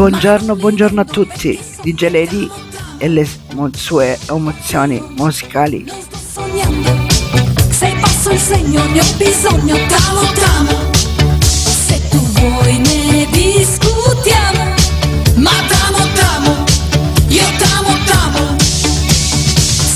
Buongiorno, 0.00 0.56
buongiorno 0.56 1.02
a 1.02 1.04
tutti, 1.04 1.60
DJ 1.82 2.08
Lady 2.08 2.50
e 2.96 3.06
le 3.06 3.28
sue 3.74 4.18
emozioni 4.30 4.98
musicali. 5.18 5.84
Se 7.68 7.96
passo 8.00 8.30
il 8.30 8.38
segno 8.38 8.82
ne 8.86 8.98
ho 8.98 9.04
bisogno, 9.18 9.76
tamo 9.88 10.22
tamo. 10.32 10.90
Se 11.42 12.00
tu 12.08 12.16
vuoi 12.16 12.78
ne 12.78 13.28
discutiamo, 13.30 14.74
ma 15.34 15.52
tamo 15.68 16.08
tamo, 16.14 16.64
io 17.28 17.44
tamo. 17.58 18.56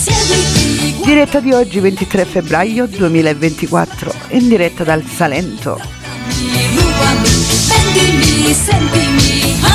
Siediti, 0.02 1.02
Diretta 1.02 1.40
di 1.40 1.52
oggi 1.52 1.80
23 1.80 2.26
febbraio 2.26 2.86
2024, 2.86 4.12
in 4.32 4.48
diretta 4.48 4.84
dal 4.84 5.02
Salento. 5.02 5.80
vendimi, 7.94 8.52
sentimi, 8.52 9.60
amami, 9.62 9.73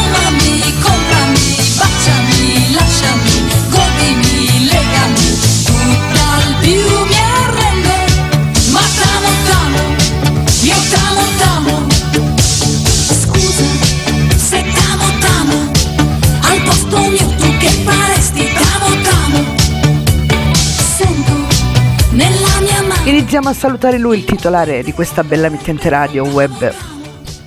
Iniziamo 23.31 23.55
a 23.55 23.59
salutare 23.59 23.99
lui, 23.99 24.17
il 24.17 24.23
titolare 24.25 24.81
di 24.81 24.91
questa 24.91 25.23
bella 25.23 25.49
mittente 25.49 25.87
radio 25.87 26.25
web, 26.25 26.73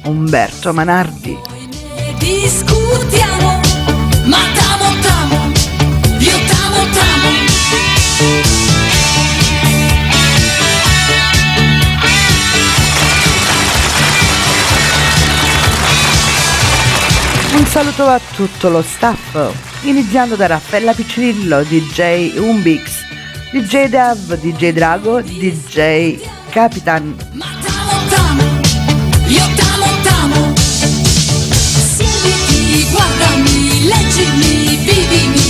Umberto 0.05 0.73
Manardi. 0.73 1.37
Discutiamo, 2.19 3.61
ma 4.27 4.39
tamo 4.55 5.01
tamo, 5.01 5.53
io 6.19 6.39
tamo 6.47 6.77
tamo. 6.93 7.29
Un 17.57 17.67
saluto 17.67 18.07
a 18.07 18.21
tutto 18.37 18.69
lo 18.69 18.83
staff, 18.83 19.37
iniziando 19.83 20.37
da 20.37 20.47
Raffaella 20.47 20.93
Piccirillo, 20.93 21.65
DJ 21.65 22.37
Umbix, 22.39 23.02
DJ 23.53 23.89
Dev, 23.91 24.41
DJ 24.41 24.73
Drago, 24.73 25.21
DJ 25.21 26.19
Capitan, 26.51 27.15
Ma 27.33 27.45
tamo 27.61 28.09
tamo, 28.09 28.43
io 29.27 29.43
tamo 29.55 29.87
tamo. 30.03 30.55
Siediti, 31.95 32.87
guardami, 32.91 33.89
leggimi, 33.89 34.77
vivimi, 34.77 35.42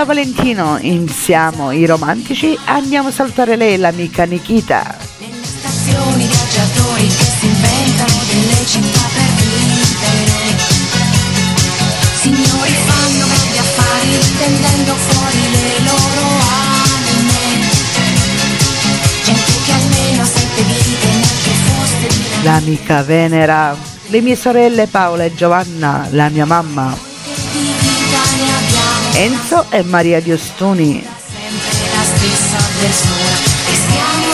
Viola 0.00 0.14
Valentino 0.14 0.78
iniziamo 0.80 1.72
i 1.72 1.84
romantici, 1.84 2.58
andiamo 2.64 3.08
a 3.08 3.10
salutare 3.10 3.56
lei, 3.56 3.76
l'amica 3.76 4.24
Nikita. 4.24 4.96
Nelle 5.18 5.44
stazioni 5.44 6.24
viaggiatori 6.24 7.06
che 7.06 7.24
si 7.38 7.44
inventano 7.44 8.18
delle 8.26 8.64
città 8.64 9.00
per 9.12 9.28
vivere. 9.36 10.56
Signori 12.18 12.70
fanno 12.86 13.26
grandi 13.26 13.58
affari 13.58 14.18
tendendo 14.38 14.94
fuori 14.94 15.50
le 15.52 15.84
loro 15.84 16.24
anime. 16.88 17.68
Gente 19.22 19.52
che 19.66 19.72
almeno 19.72 20.22
ha 20.22 20.24
sette 20.24 20.62
vite 20.62 21.06
neanche 21.08 21.52
fosse 21.66 22.06
di 22.08 22.42
L'amica 22.44 23.02
Venera, 23.02 23.76
le 24.06 24.20
mie 24.22 24.36
sorelle 24.36 24.86
Paola 24.86 25.24
e 25.24 25.34
Giovanna, 25.34 26.08
la 26.12 26.30
mia 26.30 26.46
mamma, 26.46 27.08
Enzo 29.20 29.66
e 29.68 29.82
Maria 29.82 30.18
Diostuni. 30.22 31.04
sempre 31.04 31.90
la 31.94 32.04
stessa 32.04 32.56
persona 32.80 33.36
e 33.66 33.74
stiamo 33.74 34.30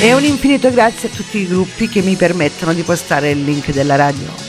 e 0.00 0.14
un 0.14 0.24
infinito 0.24 0.70
grazie 0.70 1.08
a 1.08 1.12
tutti 1.14 1.38
i 1.38 1.46
gruppi 1.46 1.88
che 1.88 2.00
mi 2.00 2.16
permettono 2.16 2.72
di 2.72 2.82
postare 2.82 3.30
il 3.30 3.44
link 3.44 3.70
della 3.70 3.96
radio. 3.96 4.48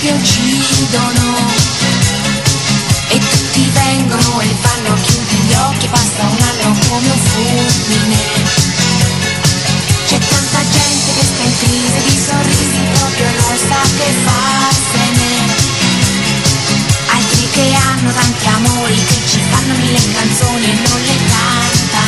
che 0.00 0.10
uccidono 0.12 1.79
hanno 18.00 18.12
tanti 18.12 18.46
amori 18.46 18.94
che 18.94 19.20
ci 19.26 19.40
fanno 19.50 19.74
mille 19.74 20.12
canzoni 20.14 20.64
e 20.64 20.88
non 20.88 21.00
le 21.02 21.16
cantano 21.28 21.99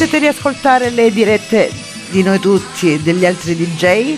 Potete 0.00 0.20
riascoltare 0.20 0.88
le 0.88 1.12
dirette 1.12 1.70
di 2.08 2.22
noi 2.22 2.40
tutti 2.40 2.94
e 2.94 3.00
degli 3.00 3.26
altri 3.26 3.54
DJ 3.54 4.16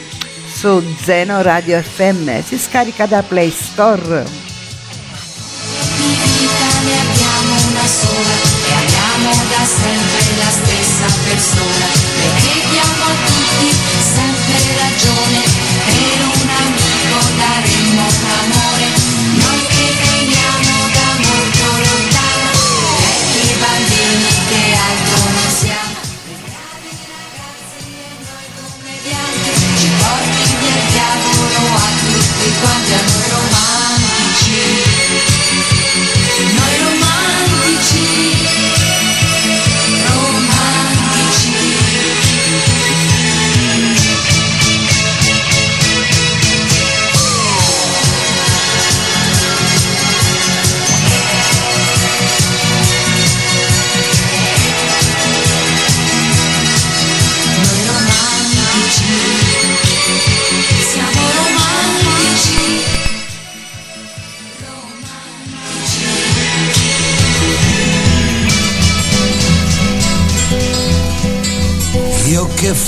su 0.54 0.80
Zeno 1.02 1.42
Radio 1.42 1.82
FM, 1.82 2.40
si 2.40 2.56
scarica 2.56 3.06
da 3.06 3.20
Play 3.24 3.50
Store. 3.50 4.22
Di 5.96 6.06
vita 6.06 6.68
ne 6.84 7.00
abbiamo 7.00 7.54
una 7.68 7.84
sola 7.84 8.36
e 8.64 8.72
amiamo 8.72 9.34
da 9.48 9.64
sempre 9.66 10.22
la 10.38 10.50
stessa 10.50 11.06
persona, 11.24 11.91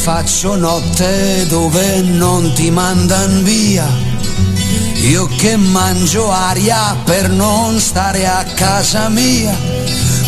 faccio 0.05 0.55
notte 0.57 1.47
dove 1.49 2.03
non 2.03 2.53
ti 2.53 2.71
mandan 2.71 3.43
via. 3.43 3.87
Io 5.01 5.27
che 5.39 5.57
mangio 5.57 6.31
aria 6.31 6.95
per 7.07 7.31
non 7.31 7.81
stare 7.81 8.27
a 8.27 8.45
casa 8.55 9.09
mia. 9.09 9.57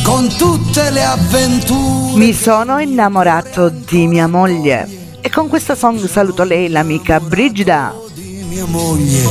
Con 0.02 0.34
tutte 0.38 0.88
le 0.88 1.04
avventure. 1.04 2.16
Mi 2.16 2.32
sono 2.32 2.78
innamorato 2.78 3.68
di 3.68 4.06
mia 4.06 4.26
moglie 4.26 5.18
e 5.20 5.28
con 5.28 5.46
questo 5.48 5.74
song 5.74 6.02
saluto 6.08 6.42
lei, 6.42 6.70
l'amica 6.70 7.20
Brigida. 7.20 7.94
di 8.14 8.46
mia 8.48 8.64
moglie. 8.64 9.28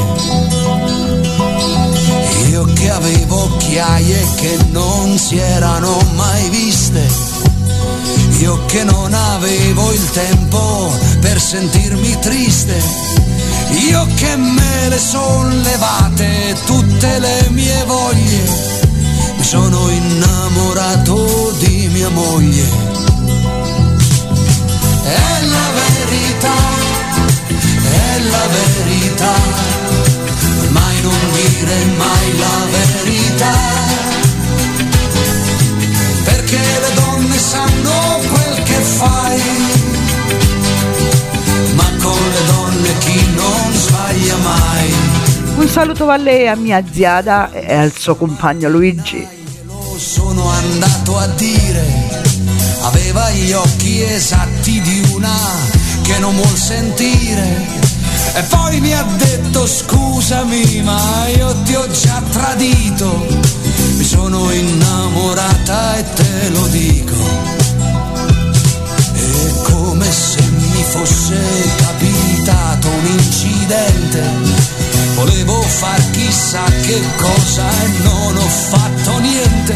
Io 2.49 2.65
che 2.65 2.89
avevo 2.91 3.45
occhiaie 3.45 4.27
che 4.35 4.59
non 4.69 5.17
si 5.17 5.39
erano 5.39 5.97
mai 6.13 6.49
viste. 6.49 7.24
Io 8.45 8.63
che 8.67 8.83
non 8.83 9.11
avevo 9.11 9.91
il 9.91 10.09
tempo 10.11 10.93
per 11.19 11.41
sentirmi 11.41 12.19
triste. 12.19 12.79
Io 13.89 14.05
che 14.13 14.35
me 14.35 14.87
le 14.87 14.99
son 14.99 15.61
levate 15.63 16.55
tutte 16.67 17.17
le 17.17 17.47
mie 17.49 17.83
voglie. 17.85 18.43
Mi 19.35 19.43
sono 19.43 19.89
innamorato 19.89 21.55
di 21.57 21.89
mia 21.91 22.09
moglie. 22.09 22.69
È 25.05 25.41
la 25.41 25.69
verità, 25.81 26.57
è 27.81 28.19
la 28.29 28.47
verità, 28.59 29.33
mai 30.69 31.01
non 31.01 31.17
dire 31.31 31.85
mai 31.97 32.37
la 32.37 32.57
verità, 32.69 33.53
perché 36.25 36.57
le 36.57 36.93
donne 36.93 37.04
sanno 37.55 38.19
quel 38.31 38.63
che 38.63 38.79
fai, 38.81 39.41
ma 41.75 41.89
con 42.01 42.21
le 42.33 42.45
donne 42.51 42.97
chi 42.99 43.33
non 43.35 43.73
sbaglia 43.73 44.37
mai. 44.37 44.93
Un 45.55 45.69
saluto 45.69 46.09
a 46.09 46.17
lei, 46.17 46.47
a 46.47 46.55
mia 46.55 46.83
ziada 46.91 47.51
e 47.51 47.73
al 47.73 47.93
suo 47.97 48.15
compagno 48.15 48.67
Luigi. 48.69 49.25
Lo 49.65 49.95
sono 49.97 50.49
andato 50.49 51.17
a 51.17 51.27
dire, 51.27 51.85
aveva 52.81 53.29
gli 53.31 53.53
occhi 53.53 54.01
esatti 54.01 54.81
di 54.81 55.11
una 55.13 55.35
che 56.03 56.19
non 56.19 56.35
vuol 56.35 56.57
sentire. 56.57 57.83
E 58.33 58.41
poi 58.49 58.81
mi 58.81 58.93
ha 58.93 59.05
detto 59.15 59.65
scusami 59.65 60.81
ma 60.83 61.27
io 61.27 61.55
ti 61.63 61.73
ho 61.73 61.87
già 61.89 62.21
tradito, 62.31 63.25
mi 63.95 64.03
sono 64.03 64.51
innamorata 64.51 65.97
e 65.97 66.13
te 66.13 66.49
lo 66.49 66.67
dico. 66.67 67.13
E 69.13 69.61
come 69.63 70.11
se 70.11 70.41
mi 70.41 70.83
fosse 70.89 71.41
capitato 71.77 72.87
un 72.89 73.05
incidente, 73.05 74.23
volevo 75.15 75.61
far 75.61 76.11
chissà 76.11 76.63
che 76.63 77.01
cosa 77.17 77.69
e 77.83 77.87
non 78.03 78.37
ho 78.37 78.49
fatto 78.69 79.19
niente. 79.19 79.75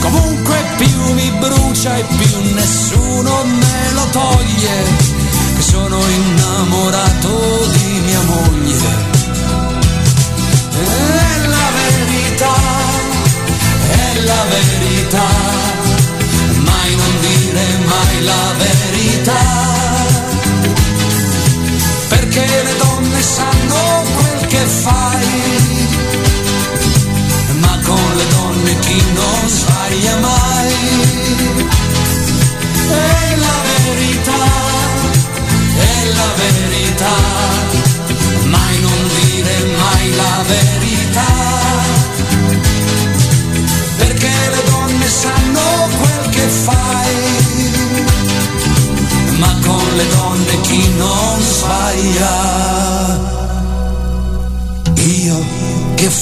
Comunque 0.00 0.56
più 0.76 1.12
mi 1.12 1.30
brucia 1.38 1.96
e 1.96 2.04
più 2.04 2.54
nessuno 2.54 3.44
me 3.44 3.92
lo 3.92 4.06
toglie, 4.10 4.84
che 5.56 5.62
sono 5.62 5.98
innamorato 5.98 7.66
di 7.72 8.00
mia 8.04 8.22
moglie. 8.22 9.16
È 10.70 11.46
la 11.46 11.70
verità, 11.74 12.54
è 13.02 13.07
verità, 15.10 15.37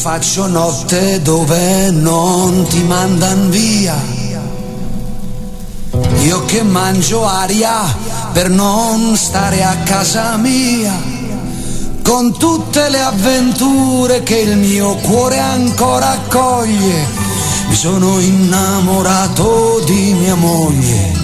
faccio 0.06 0.46
notte 0.46 1.20
dove 1.20 1.90
non 1.90 2.64
ti 2.68 2.80
mandan 2.84 3.50
via. 3.50 3.96
Io 6.22 6.44
che 6.44 6.62
mangio 6.62 7.26
aria 7.26 7.82
per 8.32 8.48
non 8.48 9.16
stare 9.16 9.64
a 9.64 9.74
casa 9.78 10.36
mia. 10.36 10.94
Con 12.04 12.38
tutte 12.38 12.88
le 12.88 13.00
avventure 13.00 14.22
che 14.22 14.36
il 14.36 14.56
mio 14.56 14.94
cuore 14.94 15.40
ancora 15.40 16.10
accoglie. 16.10 17.04
Mi 17.66 17.74
sono 17.74 18.20
innamorato 18.20 19.82
di 19.86 20.14
mia 20.20 20.36
moglie. 20.36 21.14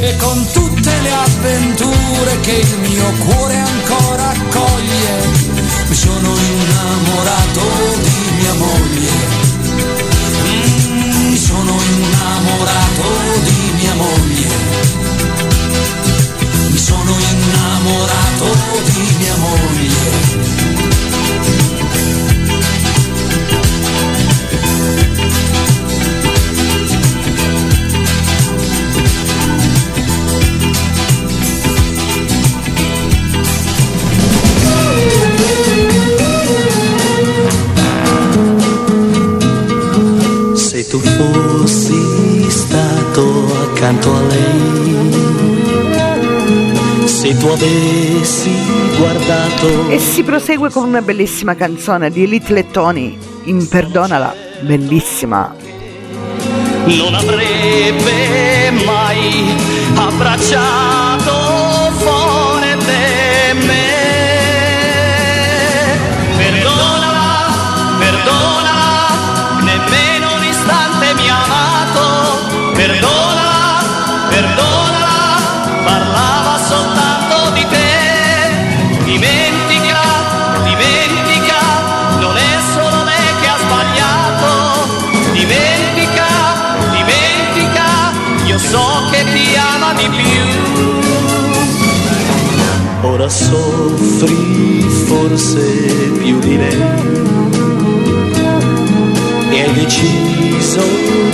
E 0.00 0.16
con 0.16 0.46
tutte 0.50 0.90
le 1.02 1.12
avventure 1.12 2.40
che 2.40 2.52
il 2.52 2.78
mio 2.78 3.12
cuore 3.26 3.56
ancora 3.56 4.28
accoglie, 4.30 5.57
mi 5.88 5.94
sono 5.94 6.34
innamorato 6.36 7.62
di 8.02 8.30
mia 8.36 8.54
moglie. 8.54 9.10
Mm, 10.44 11.30
Mi 11.30 11.36
sono 11.36 11.76
innamorato 11.82 13.02
di 13.44 13.72
mia 13.80 13.94
moglie. 13.94 14.48
Mi 16.70 16.78
sono 16.78 17.14
innamorato 17.30 18.46
di 18.84 19.14
mia 19.18 19.36
moglie. 19.36 20.77
tu 40.98 41.62
fossi 41.62 42.50
stato 42.50 43.46
accanto 43.62 44.14
a 44.14 44.20
lei. 44.22 45.16
Se 47.04 47.36
tu 47.36 47.46
avessi 47.46 48.50
guardato. 48.96 49.88
E 49.90 49.98
si 49.98 50.22
prosegue 50.22 50.70
con 50.70 50.86
una 50.86 51.02
bellissima 51.02 51.54
canzone 51.54 52.10
di 52.10 52.24
Elite 52.24 52.52
Lettoni, 52.52 53.18
in 53.44 53.68
Perdonala, 53.68 54.34
bellissima. 54.60 55.54
Non 56.84 57.14
avrebbe 57.14 58.70
mai 58.84 59.54
abbracciato 59.94 61.17
Soffri 93.28 94.80
forse 95.04 95.60
più 96.18 96.38
di 96.38 96.56
lei 96.56 96.80
e 99.50 99.62
hai 99.62 99.72
deciso 99.74 100.80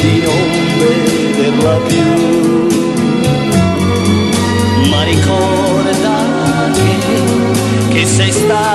di 0.00 0.20
non 0.24 0.48
vederla 0.78 1.76
più. 1.86 2.08
Ma 4.90 5.04
ricorda 5.04 6.70
che, 6.72 7.94
che 7.94 8.06
sei 8.06 8.32
stato 8.32 8.73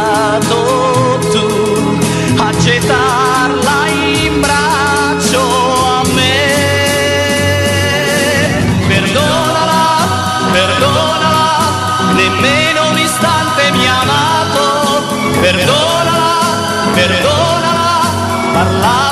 Perdonala, 15.42 16.18
perdonala, 16.94 17.76
parlava 18.54 19.09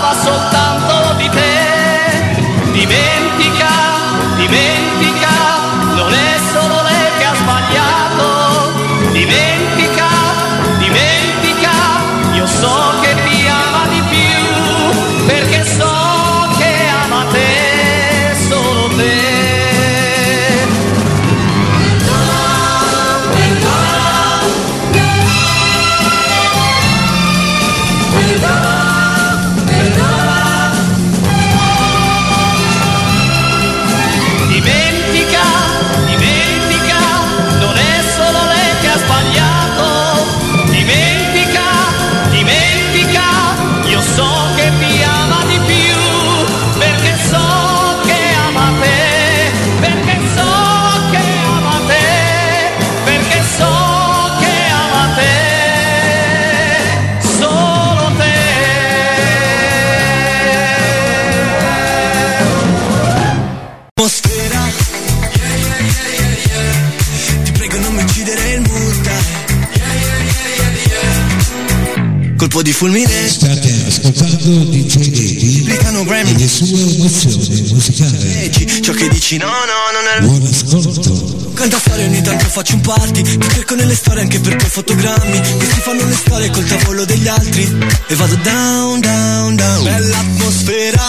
Colpo 72.48 72.62
di 72.62 72.72
fulmine. 72.72 73.28
State 73.28 73.84
ascoltando 73.88 74.64
DJ 74.70 74.96
Eddie 74.96 75.60
Applicano 75.64 76.00
e 76.00 76.06
Grammy. 76.06 76.38
le 76.38 76.48
sue 76.48 76.80
emozioni 76.80 77.74
musicali. 77.74 78.82
Ciò 78.82 78.94
che 78.94 79.10
dici. 79.10 79.36
No 79.36 79.48
no 79.48 79.52
non 79.92 80.08
è 80.16 80.26
Buon 80.26 80.48
ascolto. 80.48 81.52
Canta 81.54 81.78
storie 81.78 82.06
ogni 82.06 82.22
tanto 82.22 82.46
faccio 82.46 82.76
un 82.76 82.82
party. 82.82 83.22
Ti 83.22 83.50
cerco 83.50 83.76
nelle 83.76 83.96
storie 83.96 84.22
anche 84.22 84.40
perché 84.40 84.66
fotogrammi. 84.66 85.42
Questi 85.58 85.82
fanno 85.82 86.06
le 86.06 86.14
storie 86.14 86.50
col 86.50 86.64
tavolo 86.64 87.04
degli 87.04 87.28
altri. 87.28 87.64
E 88.08 88.16
vado 88.16 88.36
down 88.36 89.02
down 89.02 89.56
down. 89.58 89.84
Bella 89.84 90.18
atmosfera. 90.18 91.04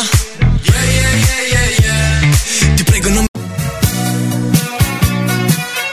Yeah 0.62 0.82
yeah 0.82 1.14
yeah 1.14 1.42
yeah 1.52 1.68
yeah. 1.78 2.74
Ti 2.74 2.82
prego 2.82 3.08
non 3.10 3.26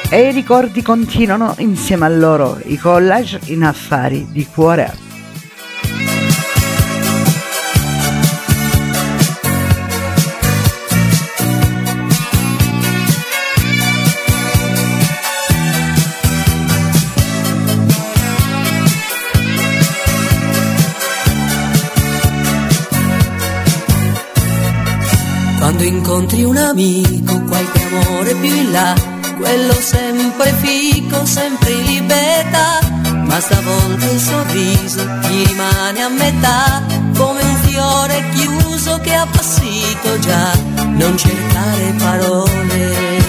E 0.09 0.27
i 0.27 0.31
ricordi 0.31 0.81
continuano 0.81 1.53
insieme 1.59 2.05
a 2.05 2.09
loro, 2.09 2.59
i 2.65 2.77
collage 2.77 3.41
in 3.45 3.63
affari 3.63 4.25
di 4.31 4.43
cuore. 4.47 5.13
Quando 25.65 25.83
incontri 25.83 26.43
un 26.43 26.57
amico, 26.57 27.41
qualche 27.41 27.81
amore 27.85 28.35
più 28.35 28.53
in 28.53 28.71
là, 28.71 28.93
quello 29.35 29.73
sempre 29.73 30.53
fico, 30.61 31.25
sempre 31.25 31.71
in 31.71 31.85
libertà, 31.85 32.79
ma 33.23 33.39
stavolta 33.39 34.05
il 34.05 34.19
sorriso 34.19 35.03
ti 35.21 35.43
rimane 35.43 36.03
a 36.03 36.09
metà, 36.09 36.83
come 37.17 37.41
un 37.41 37.55
fiore 37.63 38.23
chiuso 38.35 38.99
che 38.99 39.15
ha 39.15 39.23
appassito 39.23 40.19
già, 40.19 40.51
non 40.97 41.17
cercare 41.17 41.95
parole, 41.97 43.23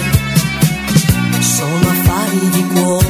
sono 1.40 1.88
affari 1.88 2.50
di 2.50 2.66
cuore. 2.66 3.05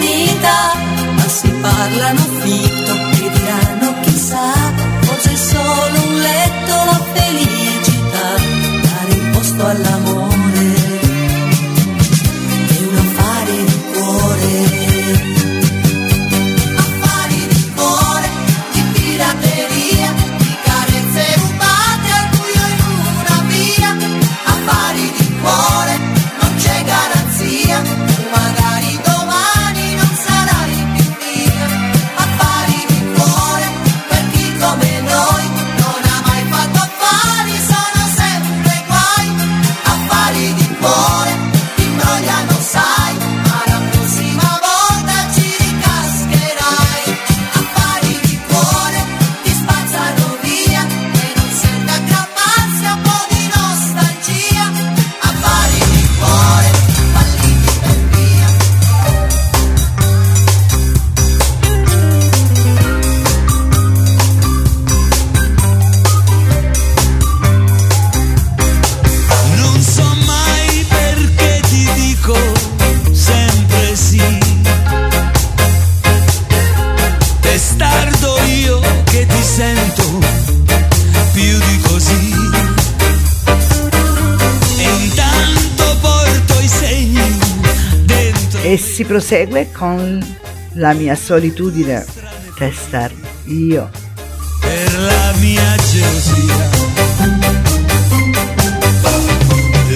vita, 0.00 0.56
ma 1.16 1.28
se 1.28 1.48
parlano 1.60 2.20
fitto 2.42 2.92
che 3.12 3.30
diranno 3.30 4.00
chissà, 4.00 4.52
forse 5.00 5.32
è 5.32 5.36
solo 5.36 6.08
un 6.08 6.14
letto 6.20 6.76
felice. 7.12 7.49
Prosegue 89.10 89.72
con 89.72 90.24
la 90.74 90.92
mia 90.92 91.16
solitudine, 91.16 92.06
testar 92.56 93.10
io. 93.46 93.90
per 94.60 95.00
la 95.00 95.32
mia 95.40 95.74
gelosia. 95.90 96.68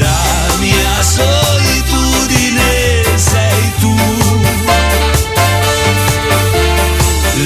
La 0.01 0.57
mia 0.59 1.01
solitudine 1.01 3.05
sei 3.15 3.73
tu. 3.79 3.95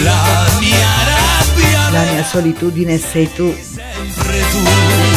La 0.05 0.47
mia 0.61 0.95
rabbia 1.13 1.91
La 1.91 2.03
mia 2.13 2.25
solitudine 2.25 2.97
sei 2.97 3.31
tu. 3.35 3.55
sempre 3.55 4.41
tu. 4.53 5.08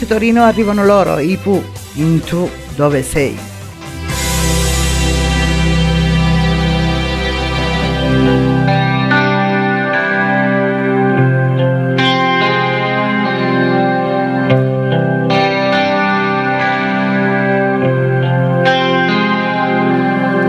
Piemonte 0.00 0.06
Torino 0.06 0.44
arrivano 0.44 0.84
loro, 0.84 1.18
i 1.18 1.36
Pooh, 1.36 1.62
in 1.94 2.20
tu 2.20 2.48
dove 2.74 3.02
sei. 3.02 3.36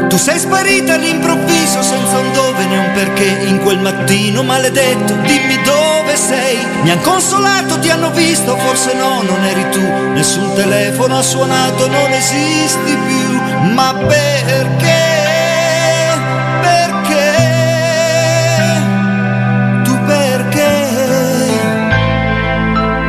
Tu 0.08 0.18
sei 0.18 0.40
sparita 0.40 0.94
all'improvviso 0.94 1.82
senza 1.82 2.18
un 2.18 2.32
dove 2.34 2.66
né 2.66 2.78
un 2.78 2.92
perché 2.94 3.26
in 3.48 3.60
quel 3.60 3.80
mattino 3.80 4.44
maledetto. 4.44 5.14
Dimmi 5.16 5.62
dove 5.64 6.01
sei. 6.16 6.58
Mi 6.84 6.92
han 6.92 7.02
consolato, 7.02 7.80
ti 7.80 7.90
hanno 7.90 8.12
visto, 8.12 8.56
forse 8.58 8.94
no, 8.94 9.22
non 9.22 9.44
eri 9.44 9.70
tu. 9.70 9.82
Nessun 10.14 10.54
telefono 10.56 11.18
ha 11.18 11.22
suonato, 11.22 11.88
non 11.88 12.12
esisti 12.12 12.98
più. 13.08 13.42
Ma 13.74 13.94
perché? 13.94 15.20
Perché? 16.62 17.34
Tu 19.84 20.00
perché? 20.06 20.90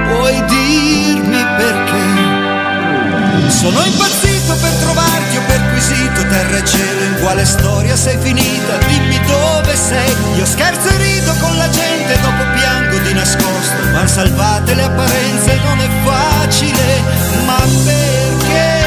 Puoi 0.08 0.44
dirmi 0.44 1.44
perché? 1.56 3.50
Sono 3.50 3.80
impazzito 3.84 4.54
per 4.60 4.72
trovarti, 4.80 5.36
ho 5.36 5.42
perquisito 5.46 6.26
terra 6.28 6.56
e 6.56 6.64
cielo, 6.64 7.02
in 7.04 7.20
quale 7.20 7.44
storia 7.44 7.96
sei 7.96 8.18
finita? 8.18 8.76
Dimmi 8.86 9.20
dove 9.26 9.76
sei, 9.76 10.14
io 10.36 10.44
scherzo 10.44 10.88
e 10.88 10.96
rido 10.96 11.32
con 11.40 11.56
la 11.56 11.68
gente, 11.68 12.18
dopo 12.20 12.44
piango 12.54 12.81
nascosto, 13.14 13.82
ma 13.92 14.06
salvate 14.06 14.74
le 14.74 14.82
apparenze, 14.82 15.60
non 15.64 15.78
è 15.80 15.88
facile, 16.04 17.02
ma 17.44 17.58
perché? 17.84 18.80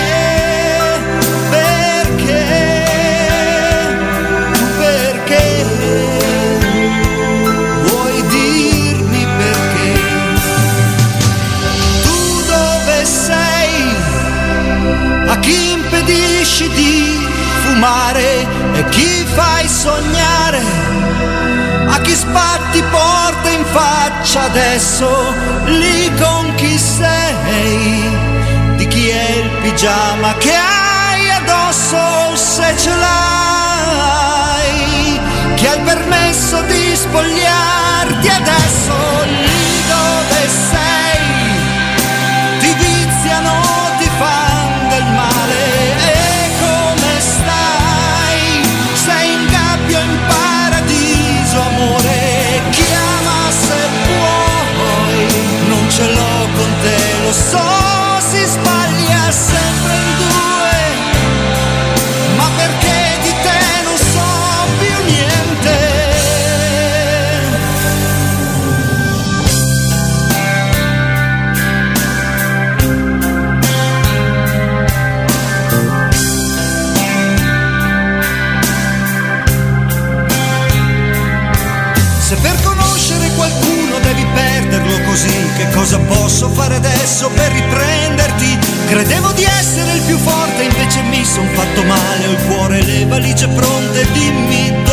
Perché? 1.50 2.46
Perché? 4.78 5.66
Vuoi 7.84 8.28
dirmi 8.28 9.28
perché? 9.38 9.94
Tu 12.04 12.44
dove 12.48 13.06
sei? 13.06 13.96
A 15.28 15.40
chi 15.40 15.72
impedisci 15.72 16.70
di 16.70 17.28
fumare? 17.64 18.48
E 18.74 18.86
chi 18.90 19.26
fai 19.34 19.68
sognare? 19.68 20.62
A 21.88 22.00
chi 22.00 22.16
spatti 22.16 22.82
porta? 22.90 23.45
Faccia 23.76 24.44
adesso, 24.44 25.34
lì 25.66 26.10
con 26.16 26.56
chi 26.56 26.78
sei, 26.78 28.10
di 28.78 28.88
chi 28.88 29.10
è 29.10 29.30
il 29.44 29.50
pigiama 29.62 30.34
che 30.36 30.54
hai 30.56 31.30
addosso 31.32 32.34
se 32.36 32.74
ce 32.78 32.96
l'hai, 33.04 33.20
chi 35.56 35.68
ha 35.68 35.74
il 35.74 35.82
permesso 35.82 36.62
di 36.62 36.96
spogliarti 36.96 38.30
adesso, 38.30 38.94
cosa 85.86 86.00
posso 86.00 86.50
fare 86.50 86.76
adesso 86.78 87.30
per 87.30 87.52
riprenderti? 87.52 88.58
Credevo 88.88 89.32
di 89.34 89.44
essere 89.44 89.94
il 89.94 90.02
più 90.02 90.18
forte, 90.18 90.64
invece 90.64 91.04
mi 91.04 91.24
son 91.24 91.48
fatto 91.54 91.84
male, 91.84 92.28
ho 92.28 92.32
il 92.32 92.44
cuore 92.48 92.80
e 92.80 92.84
le 92.84 93.06
valigie 93.06 93.48
pronte, 93.48 94.08
dimmi 94.12 94.85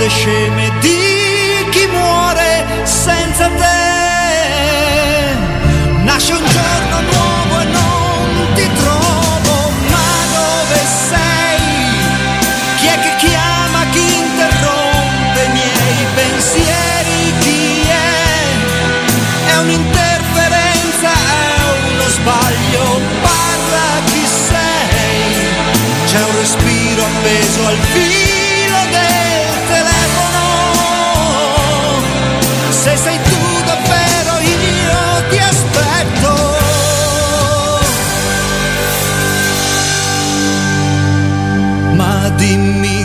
domande 0.00 0.08
sceme 0.08 0.72
di 0.80 1.68
chi 1.70 1.86
muore 1.88 2.64
senza 2.84 3.48
te. 3.48 3.78
Nasce 6.02 6.32
un 6.32 6.44
giorno 6.46 7.00
nuovo 7.12 7.60
e 7.60 7.64
non 7.64 8.52
ti 8.54 8.68
trovo, 8.72 9.70
ma 9.90 10.10
dove 10.32 10.80
sei? 11.08 11.60
Chi 12.78 12.86
è 12.86 12.98
che 13.00 13.14
chiama, 13.18 13.84
chi 13.92 14.16
interrompe 14.16 15.44
i 15.44 15.50
miei 15.52 16.06
pensieri? 16.14 17.34
Chi 17.40 17.82
è? 17.86 19.52
È 19.52 19.56
un'interferenza, 19.58 21.10
è 21.10 21.92
uno 21.92 22.08
sbaglio, 22.08 23.00
parla 23.20 24.00
chi 24.06 24.24
sei. 24.48 25.48
C'è 26.06 26.22
un 26.22 26.36
respiro 26.38 27.04
appeso 27.04 27.66
al 27.66 27.76
filo 27.92 28.29
dimmi 42.40 42.99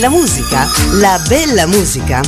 Ami 0.00 0.08
la 0.08 0.18
musica? 0.18 0.66
La 0.92 1.20
bella 1.28 1.66
musica? 1.66 2.22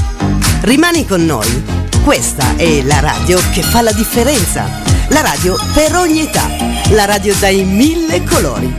Rimani 0.60 1.06
con 1.06 1.24
noi. 1.24 1.64
Questa 2.04 2.54
è 2.56 2.82
la 2.82 3.00
radio 3.00 3.40
che 3.50 3.62
fa 3.62 3.80
la 3.80 3.92
differenza. 3.92 4.68
La 5.08 5.22
radio 5.22 5.58
per 5.72 5.96
ogni 5.96 6.20
età. 6.20 6.46
La 6.90 7.06
radio 7.06 7.34
dai 7.36 7.64
mille 7.64 8.24
colori. 8.24 8.76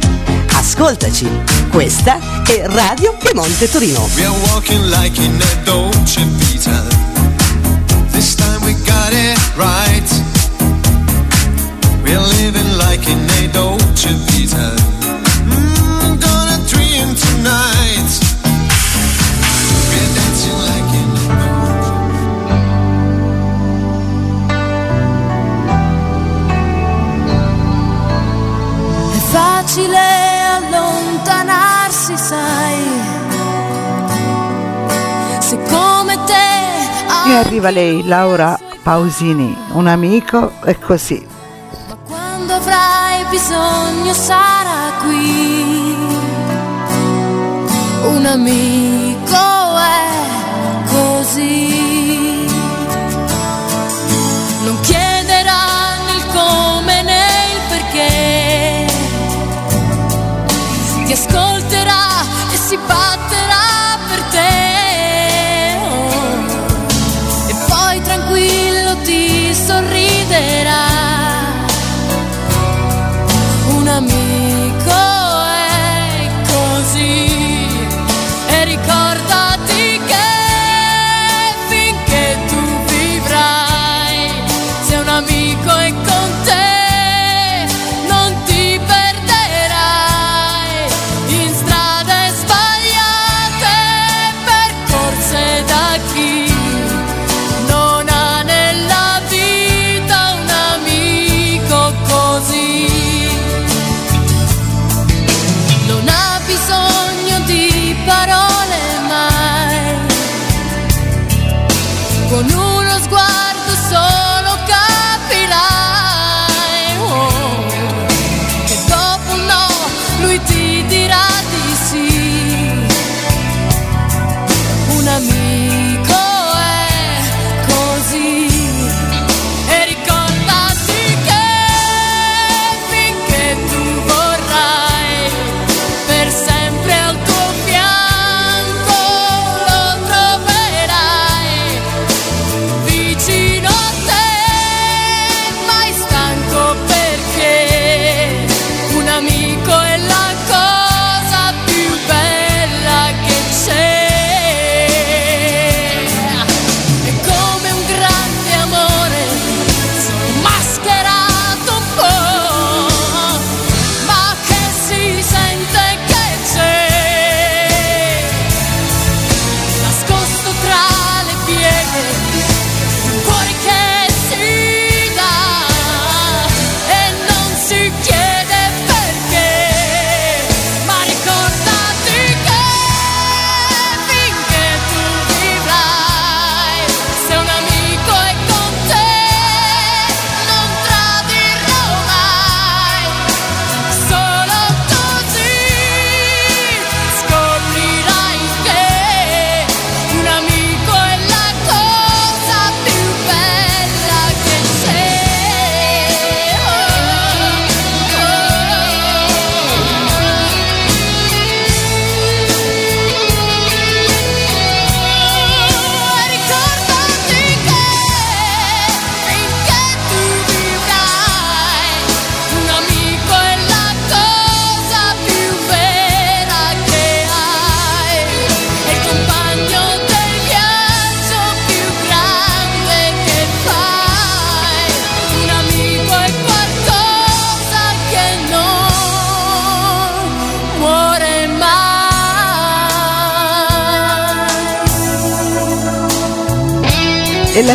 Ascoltaci. 0.51 1.27
Questa 1.71 2.43
è 2.45 2.67
Radio 2.67 3.17
Piemonte 3.17 3.67
Torino. 3.67 4.07
We 4.15 4.25
are 4.25 4.37
walking 4.51 4.83
like 4.89 5.19
in 5.19 5.41
a 5.41 5.63
Dolce 5.63 6.23
Vita. 6.25 6.83
This 8.11 8.35
time 8.35 8.63
we 8.63 8.75
got 8.85 9.11
it 9.11 9.39
right. 9.55 10.07
We 12.03 12.13
are 12.13 12.27
living 12.27 12.77
like 12.77 13.09
in 13.09 13.27
a 13.27 13.47
Dolce 13.47 14.13
Vita. 14.27 14.92
Facile 29.73 29.97
allontanarsi, 30.55 32.15
sai. 32.15 32.83
Se 35.39 35.57
come 35.63 36.15
te 36.25 37.29
E 37.29 37.35
arriva 37.35 37.71
lei, 37.71 38.05
Laura 38.05 38.59
Pausini, 38.83 39.57
un 39.71 39.87
amico 39.87 40.53
e 40.63 40.77
così. 40.77 41.25
quando 42.07 42.53
avrai 42.53 43.25
bisogno 43.29 44.13
sarà 44.13 44.91
qui. 45.01 45.95
Un 48.03 48.25
amico 48.25 49.77
è 49.77 50.83
così. 50.91 52.32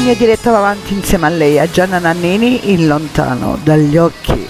mia 0.08 0.16
diretta 0.16 0.50
va 0.50 0.56
avanti 0.56 0.94
insieme 0.94 1.26
a 1.26 1.28
lei, 1.28 1.58
a 1.58 1.68
Gianna 1.68 1.98
Nannini 1.98 2.72
in 2.72 2.86
lontano, 2.86 3.58
dagli 3.62 3.98
occhi, 3.98 4.48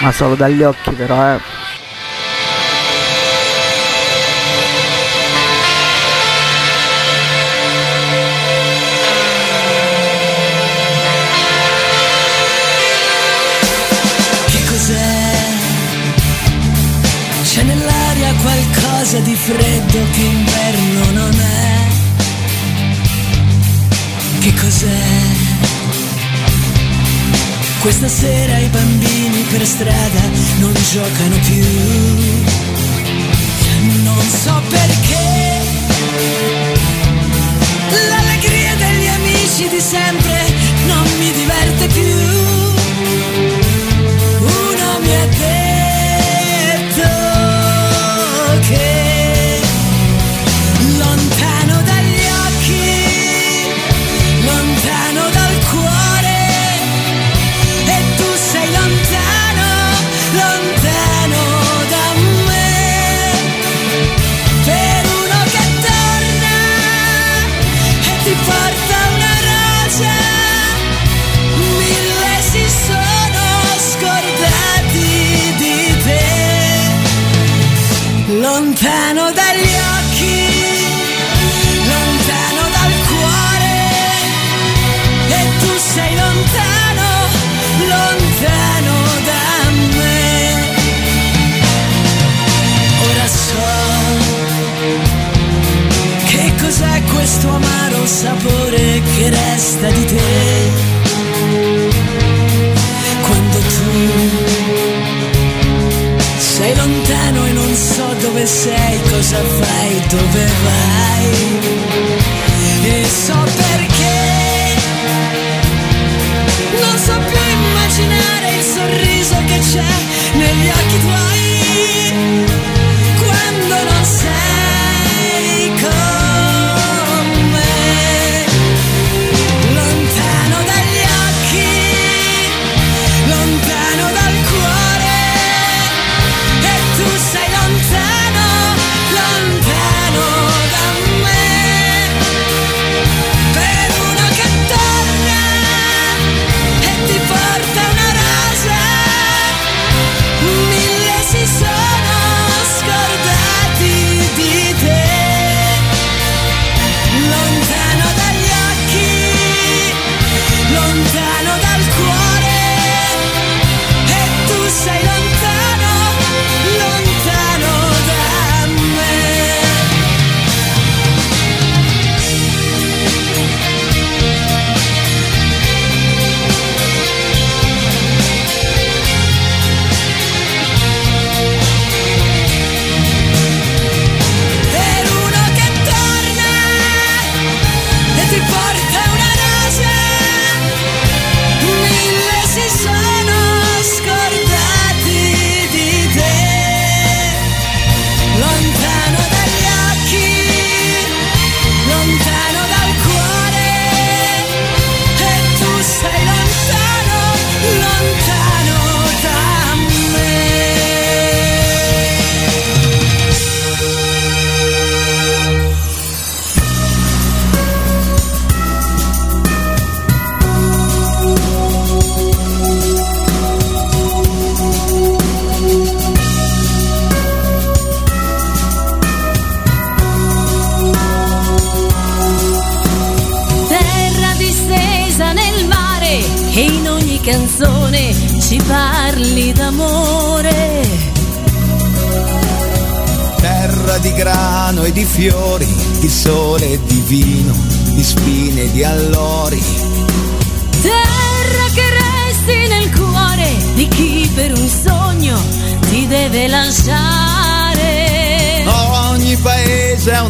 ma 0.00 0.10
solo 0.10 0.34
dagli 0.34 0.64
occhi 0.64 0.90
però 0.90 1.34
eh. 1.34 1.53
Questa 27.84 28.08
sera 28.08 28.56
i 28.60 28.68
bambini 28.68 29.42
per 29.50 29.66
strada 29.66 30.20
non 30.58 30.72
giocano 30.90 31.36
più. 31.44 31.64
Non 34.02 34.22
so 34.22 34.62
perché. 34.70 35.60
L'allegria 38.08 38.74
degli 38.76 39.06
amici 39.06 39.68
di 39.68 39.80
sempre 39.80 40.46
non 40.86 41.06
mi 41.18 41.30
diverte 41.32 41.86
più. 41.88 42.16
Uno 44.40 44.98
mi 45.02 45.14
ha 45.14 45.26
detto 45.26 45.53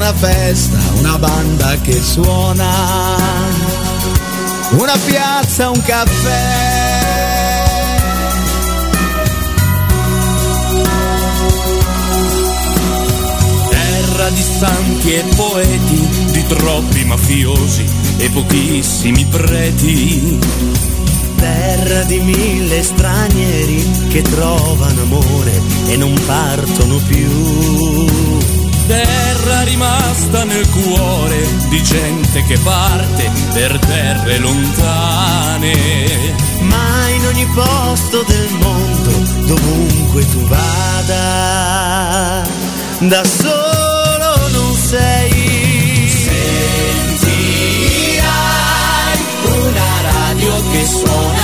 una 0.05 0.12
festa, 0.12 0.78
una 0.98 1.18
banda 1.18 1.80
che 1.80 1.98
suona, 1.98 3.16
una 4.72 4.98
piazza, 5.07 5.70
un 5.70 5.80
caffè. 5.80 7.62
Terra 13.70 14.28
di 14.28 14.42
santi 14.42 15.14
e 15.14 15.24
poeti, 15.36 16.09
di 16.32 16.46
troppi 16.48 17.05
mafiosi 17.07 17.84
e 18.18 18.28
pochissimi 18.28 19.24
preti. 19.24 20.38
Terra 21.36 22.02
di 22.02 22.20
mille 22.20 22.82
stranieri 22.82 23.90
che 24.11 24.20
trovano 24.20 25.00
amore 25.00 25.62
e 25.86 25.96
non 25.96 26.12
partono 26.26 27.00
più. 27.07 28.63
Terra 28.87 29.62
rimasta 29.62 30.45
nel 30.45 30.68
cuore 30.68 31.49
di 31.68 31.82
gente 31.82 32.45
che 32.45 32.59
parte 32.59 33.30
per 33.53 33.78
terre 33.78 34.39
lontane. 34.39 35.72
Ma 36.61 37.09
in 37.09 37.26
ogni 37.26 37.47
posto 37.55 38.22
del 38.26 38.51
mondo, 38.59 39.11
dovunque 39.47 40.28
tu 40.28 40.47
vada, 40.47 42.47
da 43.01 43.24
solo 43.24 44.49
non 44.53 44.74
sei. 44.74 46.09
Sentirai 46.09 47.22
una 49.45 50.01
radio 50.03 50.62
che 50.70 50.87
suona 50.87 51.43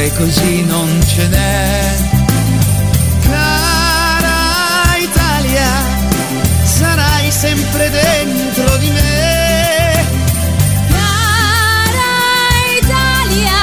terre 0.00 0.12
così 0.14 0.62
non 0.64 0.88
ce 1.06 1.28
n'è. 1.28 1.96
Cara 3.28 4.96
Italia, 4.96 5.70
sarai 6.64 7.30
sempre 7.30 7.90
dentro 7.90 8.76
di 8.78 8.90
me. 8.90 10.04
Cara 10.88 12.12
Italia, 12.80 13.60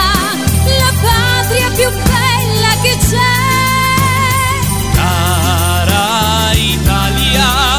la 0.77 0.93
patria 1.01 1.69
più 1.71 1.89
bella 1.89 2.71
che 2.83 2.97
c'è. 3.09 3.35
Cara 4.93 6.51
Italia, 6.53 7.77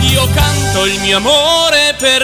io 0.00 0.28
canto 0.32 0.86
il 0.86 1.00
mio 1.00 1.18
amore 1.18 1.94
per 1.98 2.19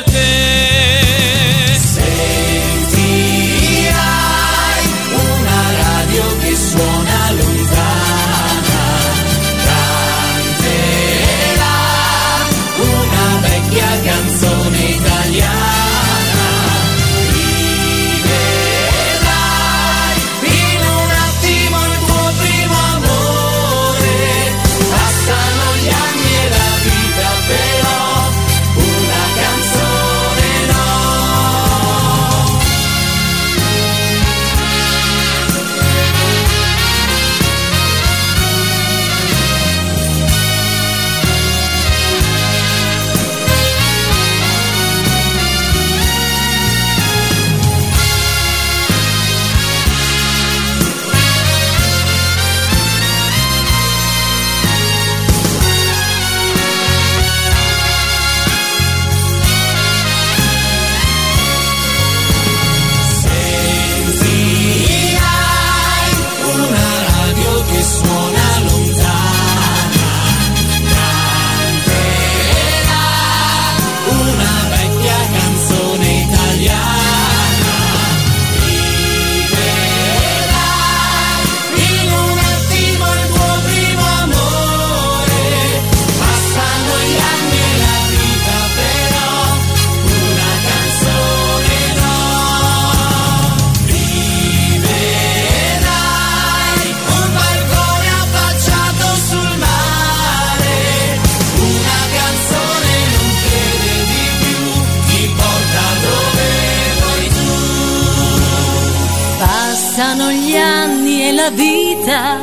Passano 109.97 110.31
gli 110.31 110.55
anni 110.55 111.27
e 111.27 111.33
la 111.33 111.49
vita, 111.49 112.37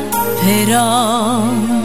però. 0.43 1.82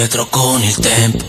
Indietro 0.00 0.28
con 0.30 0.62
il 0.62 0.74
tempo. 0.76 1.26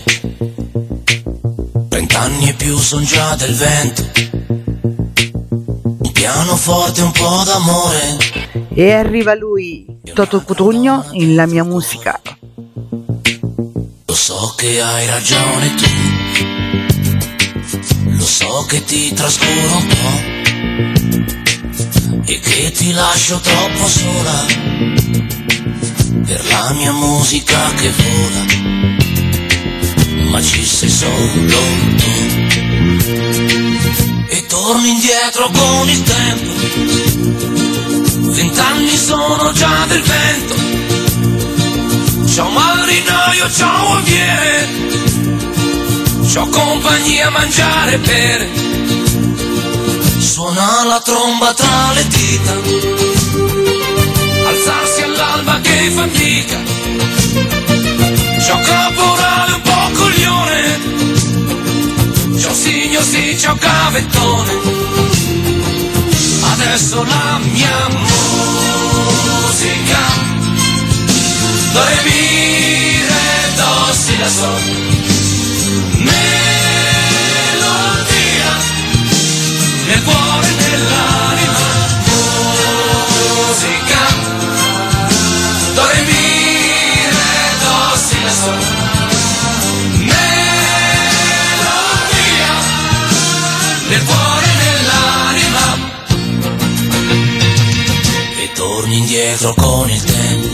Vent'anni 1.90 2.48
e 2.48 2.54
più 2.54 2.78
son 2.78 3.04
già 3.04 3.34
del 3.34 3.54
vento. 3.54 4.02
Un 5.98 6.10
pianoforte, 6.12 7.02
un 7.02 7.12
po' 7.12 7.42
d'amore. 7.44 8.16
E 8.74 8.92
arriva 8.92 9.34
lui, 9.34 9.84
Toto 10.14 10.40
Cutugno, 10.40 11.06
in 11.12 11.34
La 11.34 11.44
mia 11.44 11.64
musica. 11.64 12.18
Lo 14.06 14.14
so 14.14 14.54
che 14.56 14.80
hai 14.80 15.06
ragione 15.06 15.74
tu. 15.74 15.84
Lo 18.08 18.24
so 18.24 18.64
che 18.66 18.82
ti 18.84 19.12
trascuro 19.12 19.76
un 19.76 19.86
po'. 19.86 20.30
E 22.24 22.40
che 22.40 22.70
ti 22.70 22.92
lascio 22.92 23.38
troppo 23.38 23.86
sola. 23.86 25.11
Per 26.24 26.44
la 26.46 26.72
mia 26.72 26.92
musica 26.92 27.72
che 27.74 27.90
vola, 27.90 28.44
ma 30.30 30.42
ci 30.42 30.64
sei 30.64 30.88
solo 30.88 31.26
tu. 31.96 32.10
E 34.28 34.46
torni 34.46 34.90
indietro 34.90 35.50
con 35.50 35.88
il 35.88 36.02
tempo, 36.02 36.52
vent'anni 38.30 38.96
sono 38.96 39.52
già 39.52 39.84
del 39.86 40.02
vento. 40.02 40.54
Ciao 42.32 42.48
marinaio, 42.50 43.50
ciao 43.50 43.96
avviere, 43.96 44.68
ciao 46.28 46.48
compagnia, 46.48 47.30
mangiare 47.30 47.94
e 47.94 47.98
bere. 47.98 48.48
Suona 50.18 50.84
la 50.84 51.00
tromba 51.00 51.52
tra 51.52 51.92
le 51.92 52.06
dita, 52.08 52.52
alzarsi 54.62 55.02
all'alba 55.02 55.60
che 55.60 55.90
fatica. 55.90 56.58
Ciao 58.44 58.60
caporale, 58.60 59.52
un 59.54 59.62
po' 59.62 59.90
coglione, 59.94 60.80
ciao 62.38 62.54
signor 62.54 63.02
sì, 63.02 63.36
ciao 63.38 63.56
cavettone. 63.56 64.52
Adesso 66.52 67.02
la 67.02 67.40
mia 67.42 67.88
musica, 69.48 69.98
dove 71.72 72.00
mi 72.04 73.02
do 73.56 73.92
si 73.92 74.16
la 74.18 74.28
so. 74.28 74.60
Melodia 75.98 76.20
nel 79.86 80.02
cuore 80.04 80.48
e 80.48 80.78
torni 98.54 98.98
indietro 98.98 99.54
con 99.54 99.90
il 99.90 100.02
tempo 100.02 100.48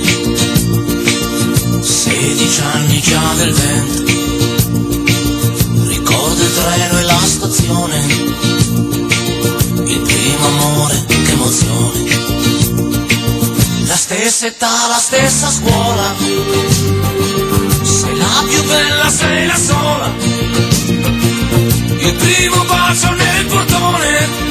sedici 1.83 2.61
anni 2.61 3.01
già 3.01 3.35
del 3.37 3.53
vento 3.53 4.03
ricordo 5.87 6.43
il 6.43 6.55
treno 6.55 6.99
e 6.99 7.03
la 7.03 7.21
stazione 7.25 8.49
il 9.91 10.01
primo 10.01 10.47
amore, 10.47 11.05
che 11.07 11.33
emozione. 11.33 12.05
La 13.87 13.97
stessa 13.97 14.47
età, 14.47 14.87
la 14.89 14.99
stessa 14.99 15.51
scuola. 15.51 16.15
Sei 17.83 18.17
la 18.17 18.45
più 18.49 18.65
bella, 18.65 19.09
sei 19.09 19.47
la 19.47 19.57
sola. 19.57 20.15
Il 22.01 22.15
primo 22.17 22.65
bacio 22.65 23.11
nel 23.13 23.47
portone. 23.47 24.48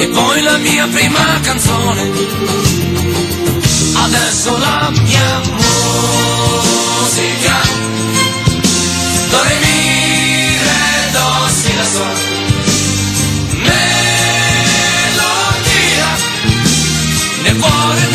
E 0.00 0.06
poi 0.10 0.40
la 0.42 0.58
mia 0.58 0.86
prima 0.86 1.40
canzone. 1.42 2.02
Adesso 3.94 4.56
la 4.56 4.92
mia 4.92 5.40
musica. 7.00 7.60
Dove 9.28 9.58
mi 9.58 10.56
do 11.10 11.48
si 11.48 11.74
la 11.74 11.84
so. 11.84 12.06
Melodia 13.56 13.78
nel 17.42 17.56
cuore 17.58 18.02
e 18.02 18.06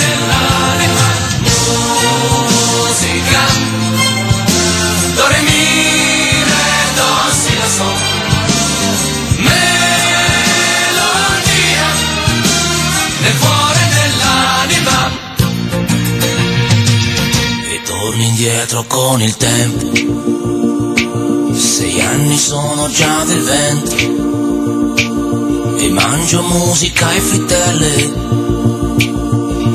indietro 18.44 18.84
con 18.88 19.22
il 19.22 19.38
tempo 19.38 19.90
sei 21.56 22.02
anni 22.02 22.38
sono 22.38 22.90
già 22.90 23.24
del 23.24 23.42
vento 23.42 23.96
e 25.78 25.90
mangio 25.90 26.42
musica 26.42 27.10
e 27.14 27.22
frittelle. 27.22 28.04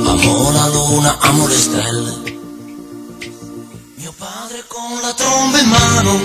Amo 0.05 0.51
la 0.51 0.69
luna, 0.69 1.16
amo 1.19 1.47
le 1.47 1.55
stelle. 1.55 2.23
Mio 3.95 4.12
padre 4.19 4.62
con 4.66 5.01
la 5.01 5.14
tromba 5.14 5.59
in 5.61 5.69
mano. 5.69 6.19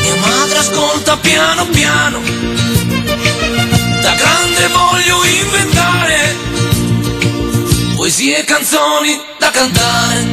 Mia 0.00 0.16
madre 0.20 0.58
ascolta 0.58 1.16
piano 1.16 1.66
piano. 1.70 2.20
Da 4.00 4.14
grande 4.14 4.68
voglio 4.68 5.24
inventare 5.24 6.36
poesie 7.96 8.38
e 8.38 8.44
canzoni 8.44 9.20
da 9.38 9.50
cantare. 9.50 10.31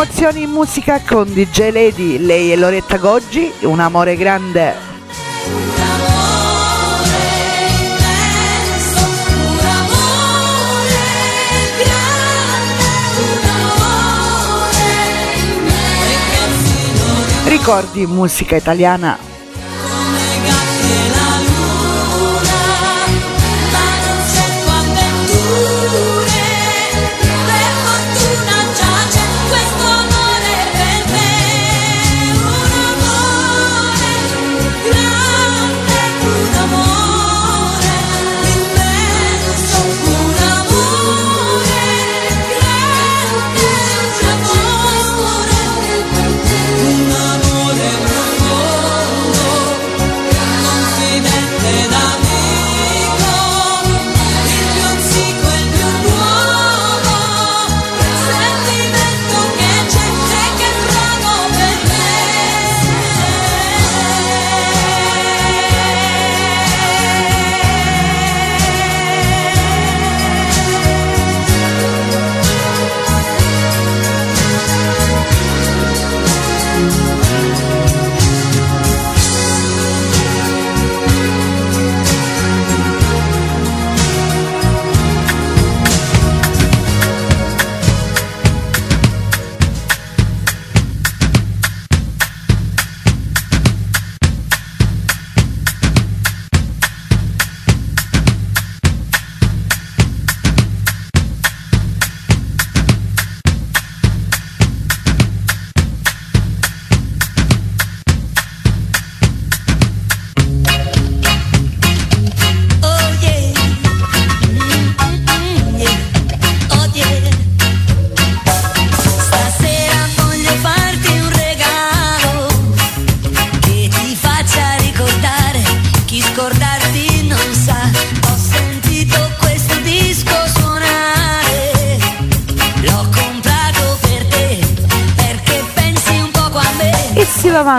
Emozioni 0.00 0.42
in 0.42 0.50
musica 0.50 1.00
con 1.04 1.24
DJ 1.24 1.72
Lady, 1.72 2.18
lei 2.18 2.52
e 2.52 2.56
Loretta 2.56 2.98
Goggi, 2.98 3.50
un 3.62 3.80
amore 3.80 4.14
grande. 4.14 4.72
Ricordi 17.46 18.06
musica 18.06 18.54
italiana? 18.54 19.27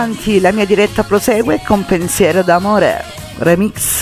avanti, 0.00 0.40
la 0.40 0.50
mia 0.50 0.64
diretta 0.64 1.02
prosegue 1.02 1.60
con 1.62 1.84
pensiero 1.84 2.42
d'amore. 2.42 3.04
Remix. 3.36 3.99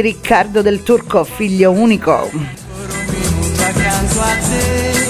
Riccardo 0.00 0.62
del 0.62 0.82
Turco, 0.82 1.24
figlio 1.24 1.70
unico. 1.72 2.30
accanto 3.68 4.20
a 4.20 4.36
te 4.48 5.08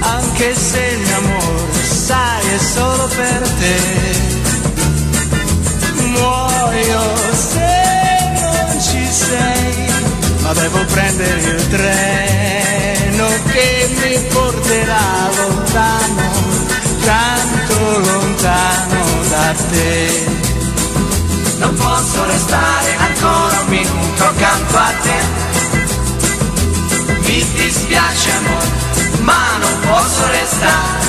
anche 0.00 0.54
se 0.54 0.78
il 0.78 0.98
mio 0.98 1.16
amore 1.16 1.84
sai 1.84 2.54
è 2.54 2.58
solo 2.58 3.06
per 3.06 3.48
te 3.58 3.76
muoio 6.06 7.00
se 7.32 7.72
non 8.40 8.80
ci 8.80 9.04
sei 9.06 9.88
ma 10.42 10.52
devo 10.52 10.84
prendere 10.86 11.40
il 11.40 11.68
treno 11.68 13.26
che 13.52 13.88
mi 14.00 14.18
porterà 14.32 15.30
lontano 15.36 16.30
tanto 17.04 17.98
lontano 17.98 19.04
da 19.28 19.54
te 19.70 20.48
non 21.58 21.74
posso 21.74 22.24
restare 22.24 22.99
ancora 23.22 23.60
un 23.60 23.68
minuto 23.68 24.24
accanto 24.24 24.76
a 24.76 24.92
te 25.02 25.18
mi 27.20 27.46
dispiace 27.54 28.30
amore, 28.30 28.68
ma 29.20 29.56
non 29.60 29.80
posso 29.80 30.26
restare. 30.26 31.08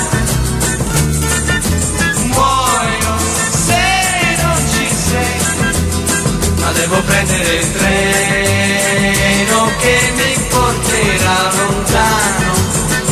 Muoio 2.26 3.16
se 3.66 4.36
non 4.42 4.56
ci 4.72 4.94
sei, 5.08 5.40
ma 6.60 6.70
devo 6.72 7.02
prendere 7.02 7.54
il 7.54 7.72
treno 7.72 9.70
che 9.78 10.12
mi 10.14 10.46
porterà 10.50 11.50
lontano 11.56 12.52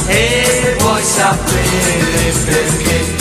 e 0.06 0.76
vuoi 0.78 1.02
sapere 1.02 2.32
perché? 2.44 3.16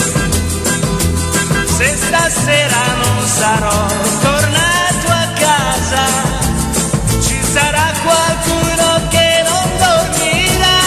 Se 1.78 1.98
stasera 1.98 2.96
non 3.02 3.28
sarò 3.28 3.86
tornato 4.22 4.69
casa, 5.90 6.06
ci 7.20 7.42
sarà 7.42 7.92
qualcuno 8.04 9.08
che 9.10 9.44
non 9.44 9.70
dormirà. 9.78 10.78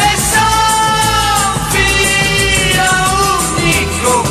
E 0.00 0.16
sono 0.32 1.54
figlio 1.68 2.90
unico, 3.56 4.22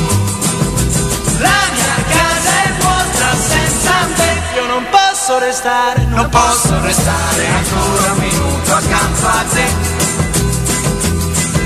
la 1.37 1.61
mia 1.73 1.97
casa 2.09 2.63
è 2.63 2.71
vuota 2.79 3.35
senza 3.47 3.93
me. 4.17 4.41
Io 4.55 4.65
non 4.65 4.85
posso 4.89 5.37
restare, 5.39 6.05
non 6.05 6.29
posso 6.29 6.79
restare 6.81 7.47
ancora 7.47 8.11
un 8.11 8.17
minuto 8.17 8.73
accanto 8.73 9.27
a 9.27 9.43
te. 9.53 9.65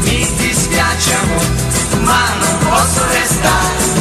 Mi 0.01 0.35
dispiace 0.37 1.13
amore, 1.13 2.01
ma 2.01 2.25
non 2.39 2.57
posso 2.67 3.05
restare. 3.11 3.96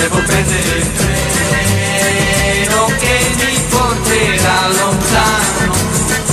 Devo 0.00 0.22
prendere 0.22 0.78
il 0.78 0.92
treno 0.92 2.86
che 2.98 3.16
mi 3.36 3.60
porterà 3.68 4.68
lontano 4.68 5.74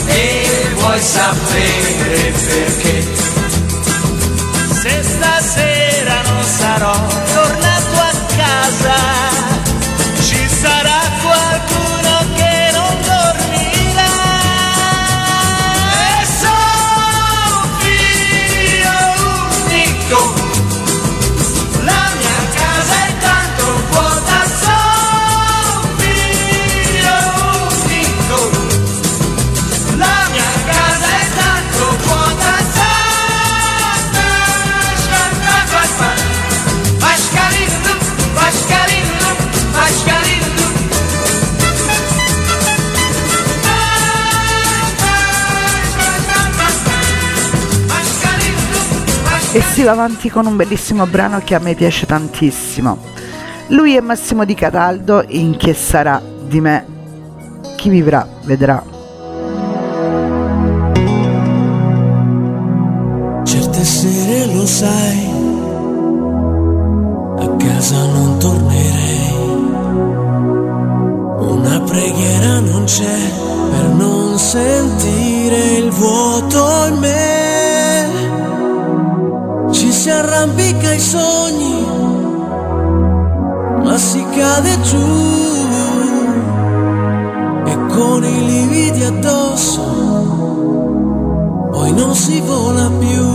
e 0.05 0.70
vuoi 0.76 1.01
sapere 1.01 2.32
perché? 2.47 2.95
Se 4.72 5.03
stasera 5.03 6.22
non 6.22 6.43
sarò 6.43 7.26
si 49.78 49.84
va 49.84 49.91
avanti 49.91 50.32
con 50.32 50.47
un 50.47 50.55
bellissimo 50.55 51.05
brano 51.05 51.39
che 51.43 51.53
a 51.53 51.59
me 51.59 51.75
piace 51.75 52.07
tantissimo. 52.07 52.97
Lui 53.67 53.95
è 53.95 53.99
Massimo 53.99 54.43
Di 54.43 54.55
Cataldo 54.55 55.23
in 55.28 55.55
Che 55.55 55.75
sarà 55.75 56.19
di 56.19 56.59
me? 56.59 56.84
Chi 57.75 57.88
vivrà 57.89 58.28
vedrà. 58.45 58.96
Si 83.97 84.23
cade 84.35 84.79
giù. 84.81 84.97
E 87.65 87.75
con 87.87 88.23
i 88.23 88.45
lividi 88.45 89.03
addosso 89.03 89.81
poi 91.71 91.91
non 91.93 92.15
si 92.15 92.39
vola 92.41 92.89
più. 92.99 93.25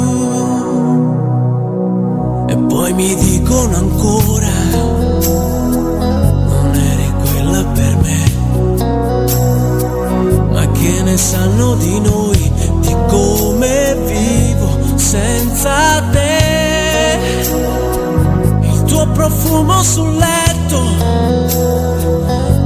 E 2.48 2.56
poi 2.56 2.92
mi 2.92 3.14
dicono 3.14 3.76
ancora, 3.76 4.50
non 6.46 6.74
eri 6.74 7.12
quella 7.22 7.64
per 7.64 7.96
me. 8.02 8.20
Ma 10.52 10.70
che 10.70 11.02
ne 11.02 11.16
sanno 11.16 11.74
di 11.76 12.00
noi, 12.00 12.52
di 12.80 12.96
come 13.08 13.96
vivo 14.06 14.78
senza 14.96 16.02
te? 16.10 17.18
Il 18.60 18.82
tuo 18.84 19.06
profumo 19.12 19.82
sul 19.82 20.14
letto 20.16 20.41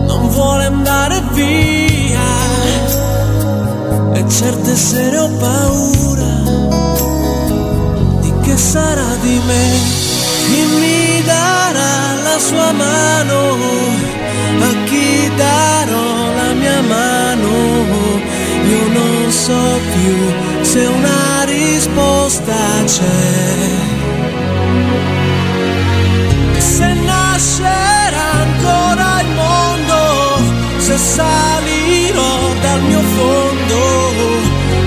non 0.06 0.28
vuole 0.30 0.64
andare 0.64 1.22
via 1.32 2.28
e 4.14 4.28
certe 4.28 4.74
sere 4.76 5.18
ho 5.18 5.28
paura 5.38 6.34
di 8.20 8.32
che 8.42 8.56
sarà 8.56 9.14
di 9.22 9.40
me. 9.46 9.64
Chi 10.46 10.64
mi 10.78 11.22
darà 11.24 12.14
la 12.22 12.38
sua 12.38 12.72
mano? 12.72 13.40
A 14.60 14.84
chi 14.84 15.30
darò 15.36 16.34
la 16.34 16.52
mia 16.54 16.80
mano? 16.82 17.50
Io 18.74 18.88
non 18.88 19.30
so 19.30 19.80
più 19.92 20.16
se 20.62 20.86
una 20.86 21.44
risposta 21.44 22.54
c'è. 22.84 23.95
Se 30.86 30.96
salirò 30.98 32.54
dal 32.60 32.80
mio 32.82 33.00
fondo, 33.00 33.78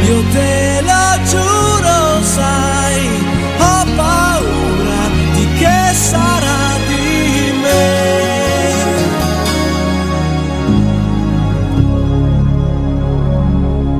io 0.07 0.23
te 0.31 0.81
lo 0.81 1.23
giuro, 1.29 2.23
sai, 2.23 2.99
ho 3.57 3.85
paura 3.97 5.01
di 5.33 5.45
che 5.59 5.93
sarà 5.93 6.77
di 6.87 7.51
me. 7.63 7.87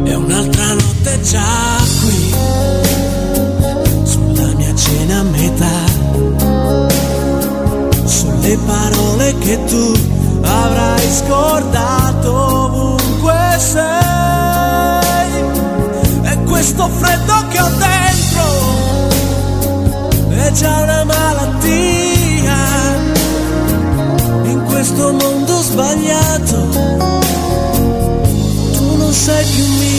È 0.10 0.14
un'altra 0.14 0.74
notte 0.76 1.22
già 1.22 1.78
qui, 2.00 2.34
sulla 4.04 4.54
mia 4.56 4.74
cena 4.74 5.20
a 5.20 5.24
metà 5.24 5.88
sulle 8.06 8.58
parole 8.66 9.36
che 9.40 9.64
tu 9.66 10.09
avrai 10.80 11.12
scordato 11.12 12.34
ovunque 12.34 13.58
sei. 13.58 15.32
E 16.24 16.44
questo 16.44 16.88
freddo 16.88 17.48
che 17.50 17.60
ho 17.62 17.70
dentro 17.70 18.44
è 20.30 20.52
già 20.52 20.82
una 20.82 21.04
malattia. 21.04 22.58
In 24.44 24.64
questo 24.66 25.12
mondo 25.12 25.62
sbagliato, 25.62 26.68
tu 28.74 28.96
non 28.96 29.12
sei 29.14 29.46
più 29.46 29.66
mia. 29.66 29.99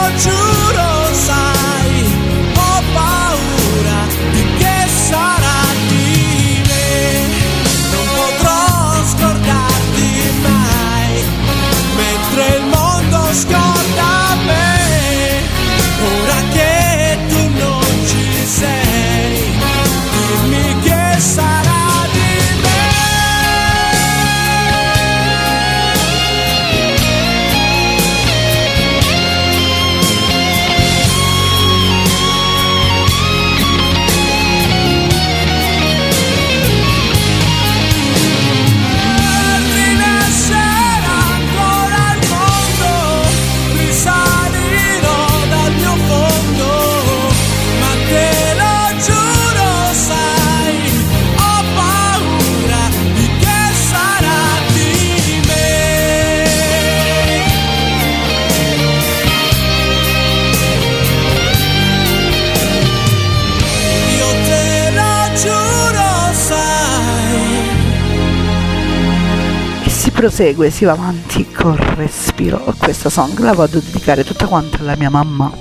prosegue, 70.21 70.69
si 70.69 70.85
va 70.85 70.91
avanti 70.91 71.51
col 71.51 71.75
respiro. 71.95 72.59
Questa 72.77 73.09
song 73.09 73.39
la 73.39 73.53
vado 73.53 73.79
a 73.79 73.81
dedicare 73.81 74.23
tutta 74.23 74.45
quanta 74.45 74.77
alla 74.77 74.95
mia 74.95 75.09
mamma. 75.09 75.51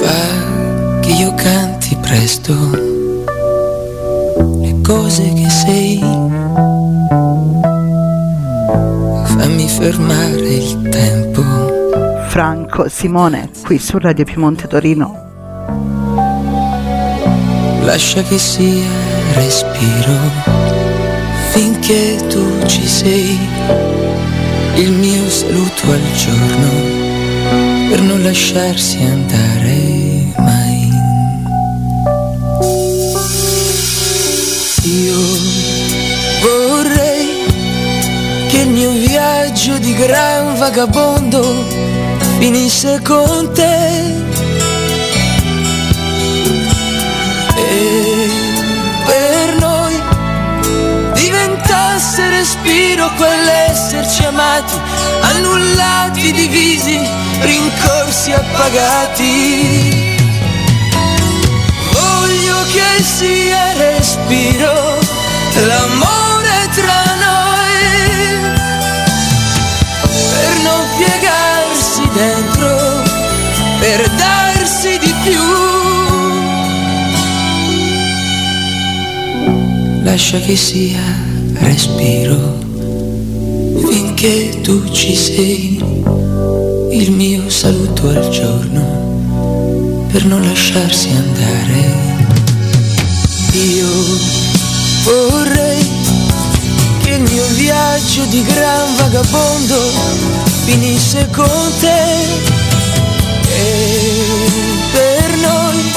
Fa 0.00 0.98
che 0.98 1.10
io 1.12 1.34
canti 1.36 1.96
presto 2.00 2.52
le 4.60 4.80
cose 4.82 5.32
che 5.32 5.48
sei. 5.48 6.00
Fammi 9.24 9.68
fermare 9.68 10.48
il 10.48 10.88
tempo. 10.90 11.42
Franco 12.26 12.88
Simone, 12.88 13.50
qui 13.62 13.78
su 13.78 13.98
Radio 13.98 14.24
Piemonte 14.24 14.66
Torino. 14.66 15.25
Lascia 17.86 18.20
che 18.24 18.36
sia 18.36 18.90
respiro 19.34 20.18
finché 21.50 22.16
tu 22.28 22.66
ci 22.66 22.84
sei. 22.84 23.38
Il 24.74 24.90
mio 24.90 25.30
saluto 25.30 25.92
al 25.92 26.12
giorno 26.16 26.68
per 27.88 28.00
non 28.00 28.24
lasciarsi 28.24 28.98
andare 29.02 30.32
mai. 30.36 30.90
Io 34.82 35.20
vorrei 36.42 37.44
che 38.48 38.58
il 38.62 38.68
mio 38.68 38.90
viaggio 38.90 39.78
di 39.78 39.94
gran 39.94 40.58
vagabondo 40.58 41.64
finisse 42.38 43.00
con 43.00 43.52
te. 43.54 43.75
Quell'esserci 54.16 54.24
amati, 54.24 54.80
annullati, 55.20 56.32
divisi, 56.32 56.98
rincorsi, 57.40 58.32
appagati. 58.32 60.14
Voglio 61.92 62.56
che 62.72 63.02
sia 63.02 63.72
respiro 63.74 64.98
l'amore 65.66 66.68
tra 66.74 67.04
noi, 67.26 68.54
per 70.30 70.56
non 70.62 70.82
piegarsi 70.96 72.08
dentro, 72.14 73.02
per 73.78 74.10
darsi 74.10 74.98
di 74.98 75.14
più. 75.22 75.44
Lascia 80.02 80.38
che 80.38 80.56
sia 80.56 81.02
respiro 81.54 82.65
finché 84.16 84.60
tu 84.62 84.88
ci 84.92 85.14
sei, 85.14 85.78
il 86.90 87.10
mio 87.10 87.50
saluto 87.50 88.08
al 88.08 88.28
giorno 88.30 90.06
per 90.10 90.24
non 90.24 90.42
lasciarsi 90.42 91.10
andare. 91.10 92.14
Io 93.52 93.88
vorrei 95.04 95.86
che 97.02 97.10
il 97.10 97.20
mio 97.20 97.44
viaggio 97.56 98.24
di 98.30 98.42
gran 98.42 98.96
vagabondo 98.96 99.78
finisse 100.64 101.28
con 101.30 101.72
te. 101.80 102.24
E 103.48 104.10
per 104.92 105.36
noi 105.36 105.92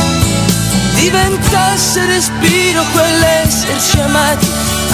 diventasse 0.95 2.05
respiro 2.05 2.83
quell'esserci 2.91 3.99
amati, 4.01 4.47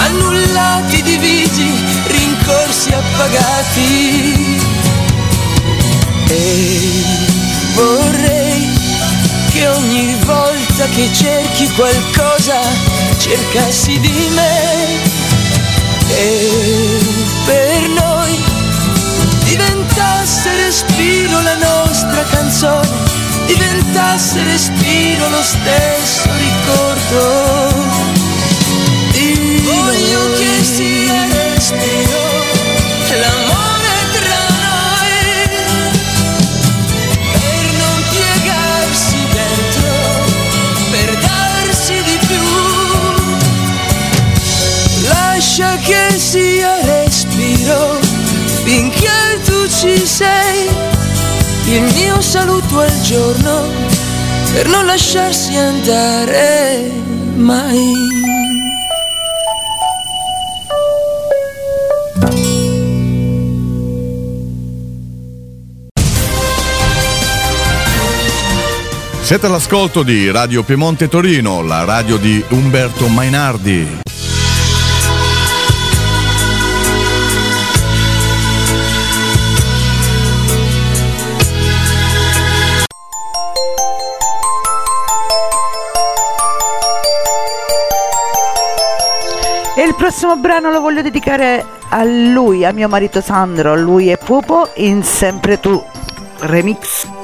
annullati, 0.05 1.01
divisi, 1.01 1.71
rincorsi, 2.07 2.91
appagati. 2.93 4.59
E 6.27 7.03
vorrei 7.73 8.67
che 9.51 9.67
ogni 9.67 10.15
volta 10.25 10.85
che 10.93 11.09
cerchi 11.13 11.69
qualcosa 11.75 12.59
cercassi 13.17 13.99
di 13.99 14.29
me 14.33 15.23
e 16.09 16.99
per 17.45 17.87
noi 17.89 18.43
diventasse 19.45 20.53
respiro 20.55 21.41
la 21.41 21.55
nostra 21.55 22.23
canzone, 22.23 22.89
diventasse 23.45 24.43
respiro 24.43 25.29
lo 25.29 25.41
stesso 25.41 26.29
ricordo. 26.37 27.74
Il 51.75 51.81
mio 51.93 52.21
saluto 52.21 52.79
al 52.79 53.01
giorno 53.01 53.63
per 54.53 54.67
non 54.67 54.85
lasciarsi 54.85 55.55
andare 55.55 56.89
mai. 57.35 58.04
Siete 69.25 69.47
all'ascolto 69.47 70.03
di 70.03 70.29
Radio 70.29 70.61
Piemonte 70.61 71.07
Torino, 71.07 71.63
la 71.63 71.83
radio 71.83 72.17
di 72.17 72.45
Umberto 72.49 73.07
Mainardi. 73.07 74.01
E 89.75 89.81
il 89.81 89.95
prossimo 89.97 90.35
brano 90.37 90.69
lo 90.69 90.81
voglio 90.81 91.01
dedicare 91.01 91.65
a 91.89 92.03
lui, 92.03 92.63
a 92.63 92.71
mio 92.71 92.87
marito 92.87 93.21
Sandro. 93.21 93.75
Lui 93.75 94.09
è 94.09 94.19
Pupo 94.19 94.69
in 94.75 95.01
Sempre 95.01 95.59
Tu 95.59 95.83
remix. 96.41 97.14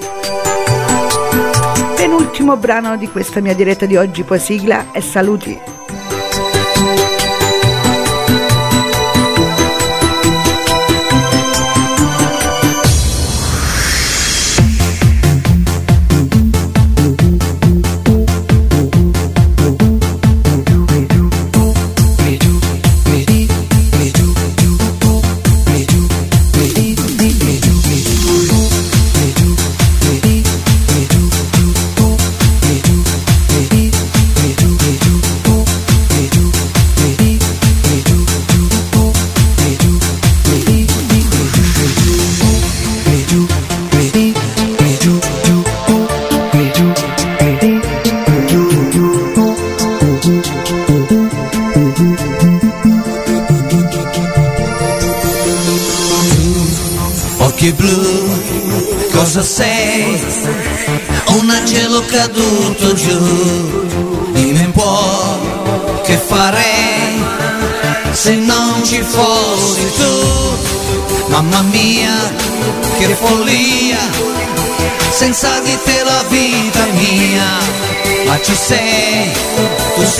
Penultimo 2.01 2.57
brano 2.57 2.97
di 2.97 3.07
questa 3.07 3.41
mia 3.41 3.53
diretta 3.53 3.85
di 3.85 3.95
oggi, 3.95 4.23
poi 4.23 4.39
sigla 4.39 4.91
e 4.91 5.01
saluti. 5.01 5.80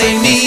Tu 0.02 0.08
sei 0.08 0.41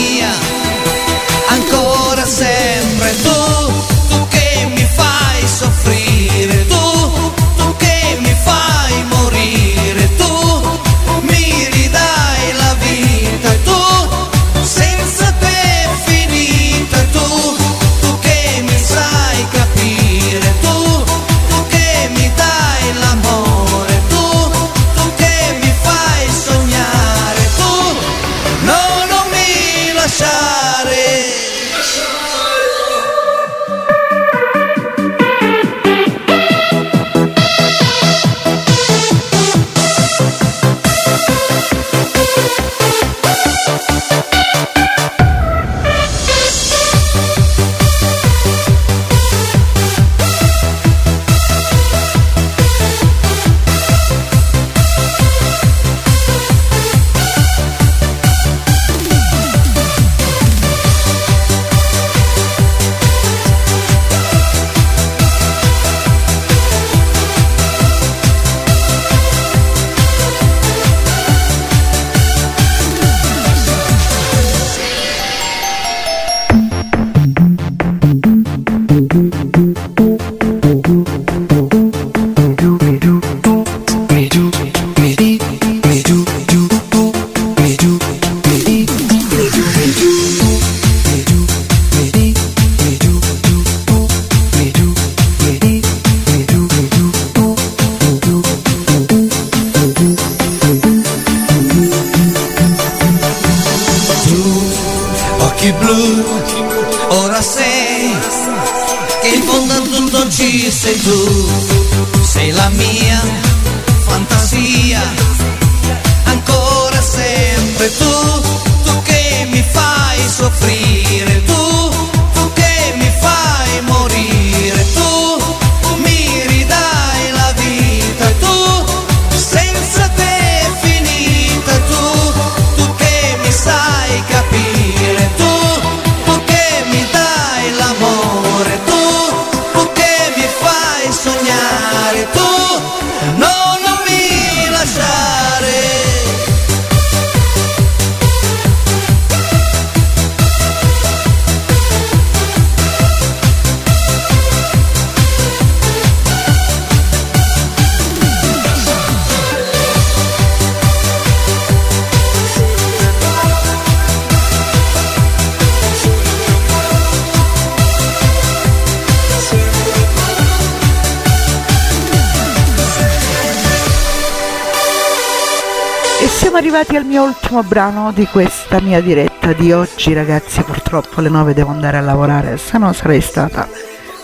E 176.23 176.27
siamo 176.29 176.57
arrivati 176.57 176.97
al 176.97 177.05
mio 177.05 177.25
ultimo 177.25 177.63
brano 177.63 178.13
di 178.13 178.27
questa 178.27 178.81
mia 178.81 179.01
diretta 179.01 179.53
di 179.53 179.73
oggi, 179.73 180.13
ragazzi. 180.15 180.63
Purtroppo 180.63 181.21
alle 181.21 181.29
9 181.29 181.55
devo 181.55 181.71
andare 181.71 181.97
a 181.97 182.01
lavorare, 182.01 182.57
se 182.57 182.79
no 182.79 182.93
sarei 182.93 183.21
stata 183.21 183.69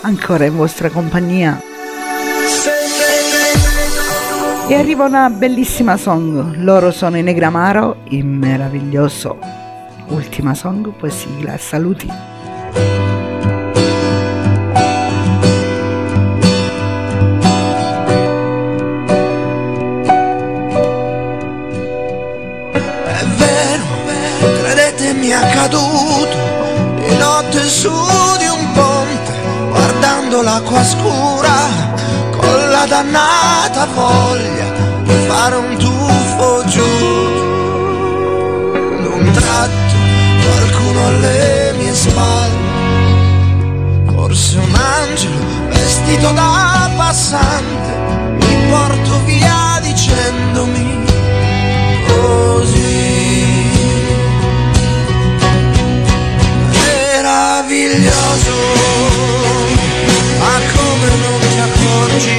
ancora 0.01 0.45
in 0.45 0.55
vostra 0.55 0.89
compagnia. 0.89 1.61
E 4.67 4.73
arriva 4.73 5.03
una 5.03 5.29
bellissima 5.29 5.97
song. 5.97 6.55
Loro 6.55 6.91
sono 6.91 7.17
i 7.17 7.21
Negramaro, 7.21 7.97
il 8.05 8.25
meraviglioso. 8.25 9.37
Ultima 10.07 10.53
song, 10.55 10.91
poi 10.91 11.11
sigla. 11.11 11.57
Saluti. 11.57 12.09
Credetemi 25.31 25.33
è 25.33 25.33
accaduto 25.33 26.37
di 26.99 27.15
notte 27.17 27.63
su 27.69 27.89
di 28.37 28.47
un 28.47 28.71
ponte, 28.73 29.33
guardando 29.69 30.41
l'acqua 30.41 30.83
scura, 30.83 31.53
con 32.31 32.69
la 32.69 32.85
dannata 32.85 33.87
voglia 33.93 34.69
di 35.03 35.13
fare 35.27 35.55
un 35.55 35.77
tuffo 35.77 36.63
giù. 36.65 36.83
D'un 39.01 39.31
tratto 39.33 39.95
qualcuno 40.43 41.07
alle 41.07 41.73
mie 41.77 41.95
spalle, 41.95 42.69
forse 44.13 44.57
un 44.57 44.75
angelo 44.75 45.69
vestito 45.69 46.31
da 46.31 46.89
passante, 46.97 47.89
mi 48.45 48.69
porto 48.69 49.23
via 49.25 49.79
dicendomi 49.81 50.99
così 52.07 52.90
meraviglioso 57.71 58.51
ma 60.39 60.59
come 60.73 61.07
non 61.21 61.39
ti 61.39 61.57
accorgi 61.57 62.35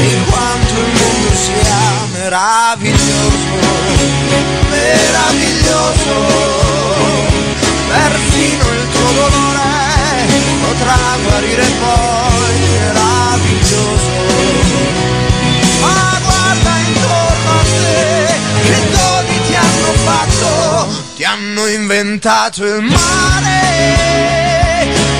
di 0.00 0.16
quanto 0.28 0.74
il 0.74 0.90
mondo 0.98 1.34
sia 1.34 1.80
meraviglioso 2.12 3.36
meraviglioso? 4.70 6.14
Perfino 7.88 8.64
il 8.72 8.88
tuo 8.90 9.10
dolore 9.12 9.68
potrà 10.62 10.98
guarire 11.22 11.64
poi 11.78 12.07
inventato 21.78 22.64
il 22.64 22.82
mare. 22.82 23.56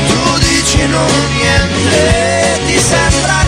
Tu 0.08 0.38
dici 0.38 0.86
non 0.88 1.10
niente 1.36 2.60
ti 2.66 2.78
sembra 2.78 3.47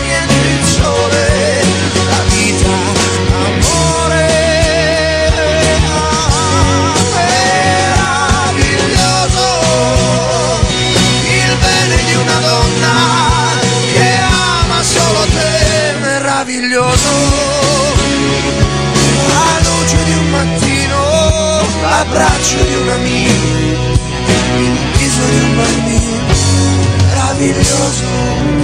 l'abbraccio 22.03 22.57
di 22.63 22.73
un 22.73 22.89
amico, 22.89 23.99
il 24.57 24.77
viso 24.97 25.21
di 25.29 25.37
un 25.37 25.55
bambino, 25.55 26.33
meraviglioso. 27.05 28.60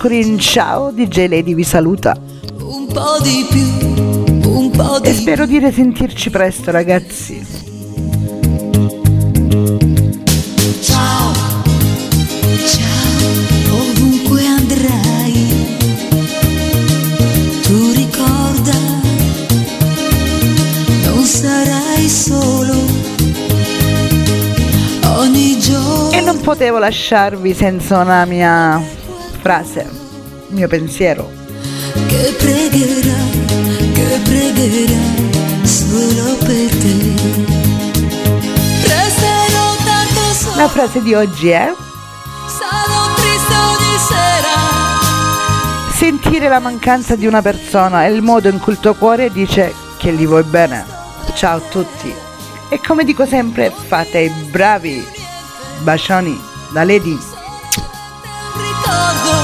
Giussi 0.00 0.08
Mercury 0.08 0.26
in 0.26 0.38
ciao, 0.38 0.90
DJ 0.90 1.28
Lady 1.28 1.54
vi 1.54 1.62
saluta. 1.62 2.16
un 2.62 2.86
po' 2.86 3.18
di 3.22 3.46
più, 3.50 4.48
un 4.48 4.70
po' 4.70 4.98
E 5.02 5.10
di 5.10 5.16
spero 5.16 5.44
di 5.44 5.58
risentirci 5.58 6.30
presto 6.30 6.70
ragazzi. 6.70 7.46
Ciao, 10.80 11.32
ciao, 12.64 13.22
ovunque 13.70 14.46
andrai, 14.46 15.48
tu 17.62 17.92
ricorda, 17.92 18.78
non 21.04 21.24
sarai 21.24 22.08
solo, 22.08 22.74
E 26.12 26.20
non 26.22 26.40
potevo 26.40 26.78
lasciarvi 26.78 27.52
senza 27.52 27.98
una 27.98 28.24
mia 28.24 28.98
frase, 29.40 29.88
mio 30.48 30.68
pensiero. 30.68 31.30
che 32.06 32.34
pregherà, 32.38 33.18
che 33.92 34.20
pregherà 34.22 35.00
solo 35.64 36.36
per 36.36 36.68
te. 36.76 37.68
La 40.56 40.68
frase 40.68 41.02
di 41.02 41.14
oggi 41.14 41.48
è 41.48 41.72
sentire 45.94 46.48
la 46.48 46.58
mancanza 46.58 47.14
di 47.14 47.26
una 47.26 47.40
persona 47.40 48.04
è 48.04 48.08
il 48.08 48.20
modo 48.20 48.48
in 48.48 48.58
cui 48.58 48.72
il 48.72 48.80
tuo 48.80 48.94
cuore 48.94 49.30
dice 49.30 49.72
che 49.96 50.12
gli 50.12 50.26
vuoi 50.26 50.42
bene. 50.42 50.84
Ciao 51.34 51.58
a 51.58 51.60
tutti. 51.60 52.12
E 52.68 52.80
come 52.80 53.04
dico 53.04 53.26
sempre, 53.26 53.70
fate 53.70 54.18
i 54.18 54.28
bravi. 54.50 55.06
Bacioni 55.82 56.38
da 56.72 56.84
Lady. 56.84 57.29
Ricordo, 58.90 59.30
ma 59.30 59.39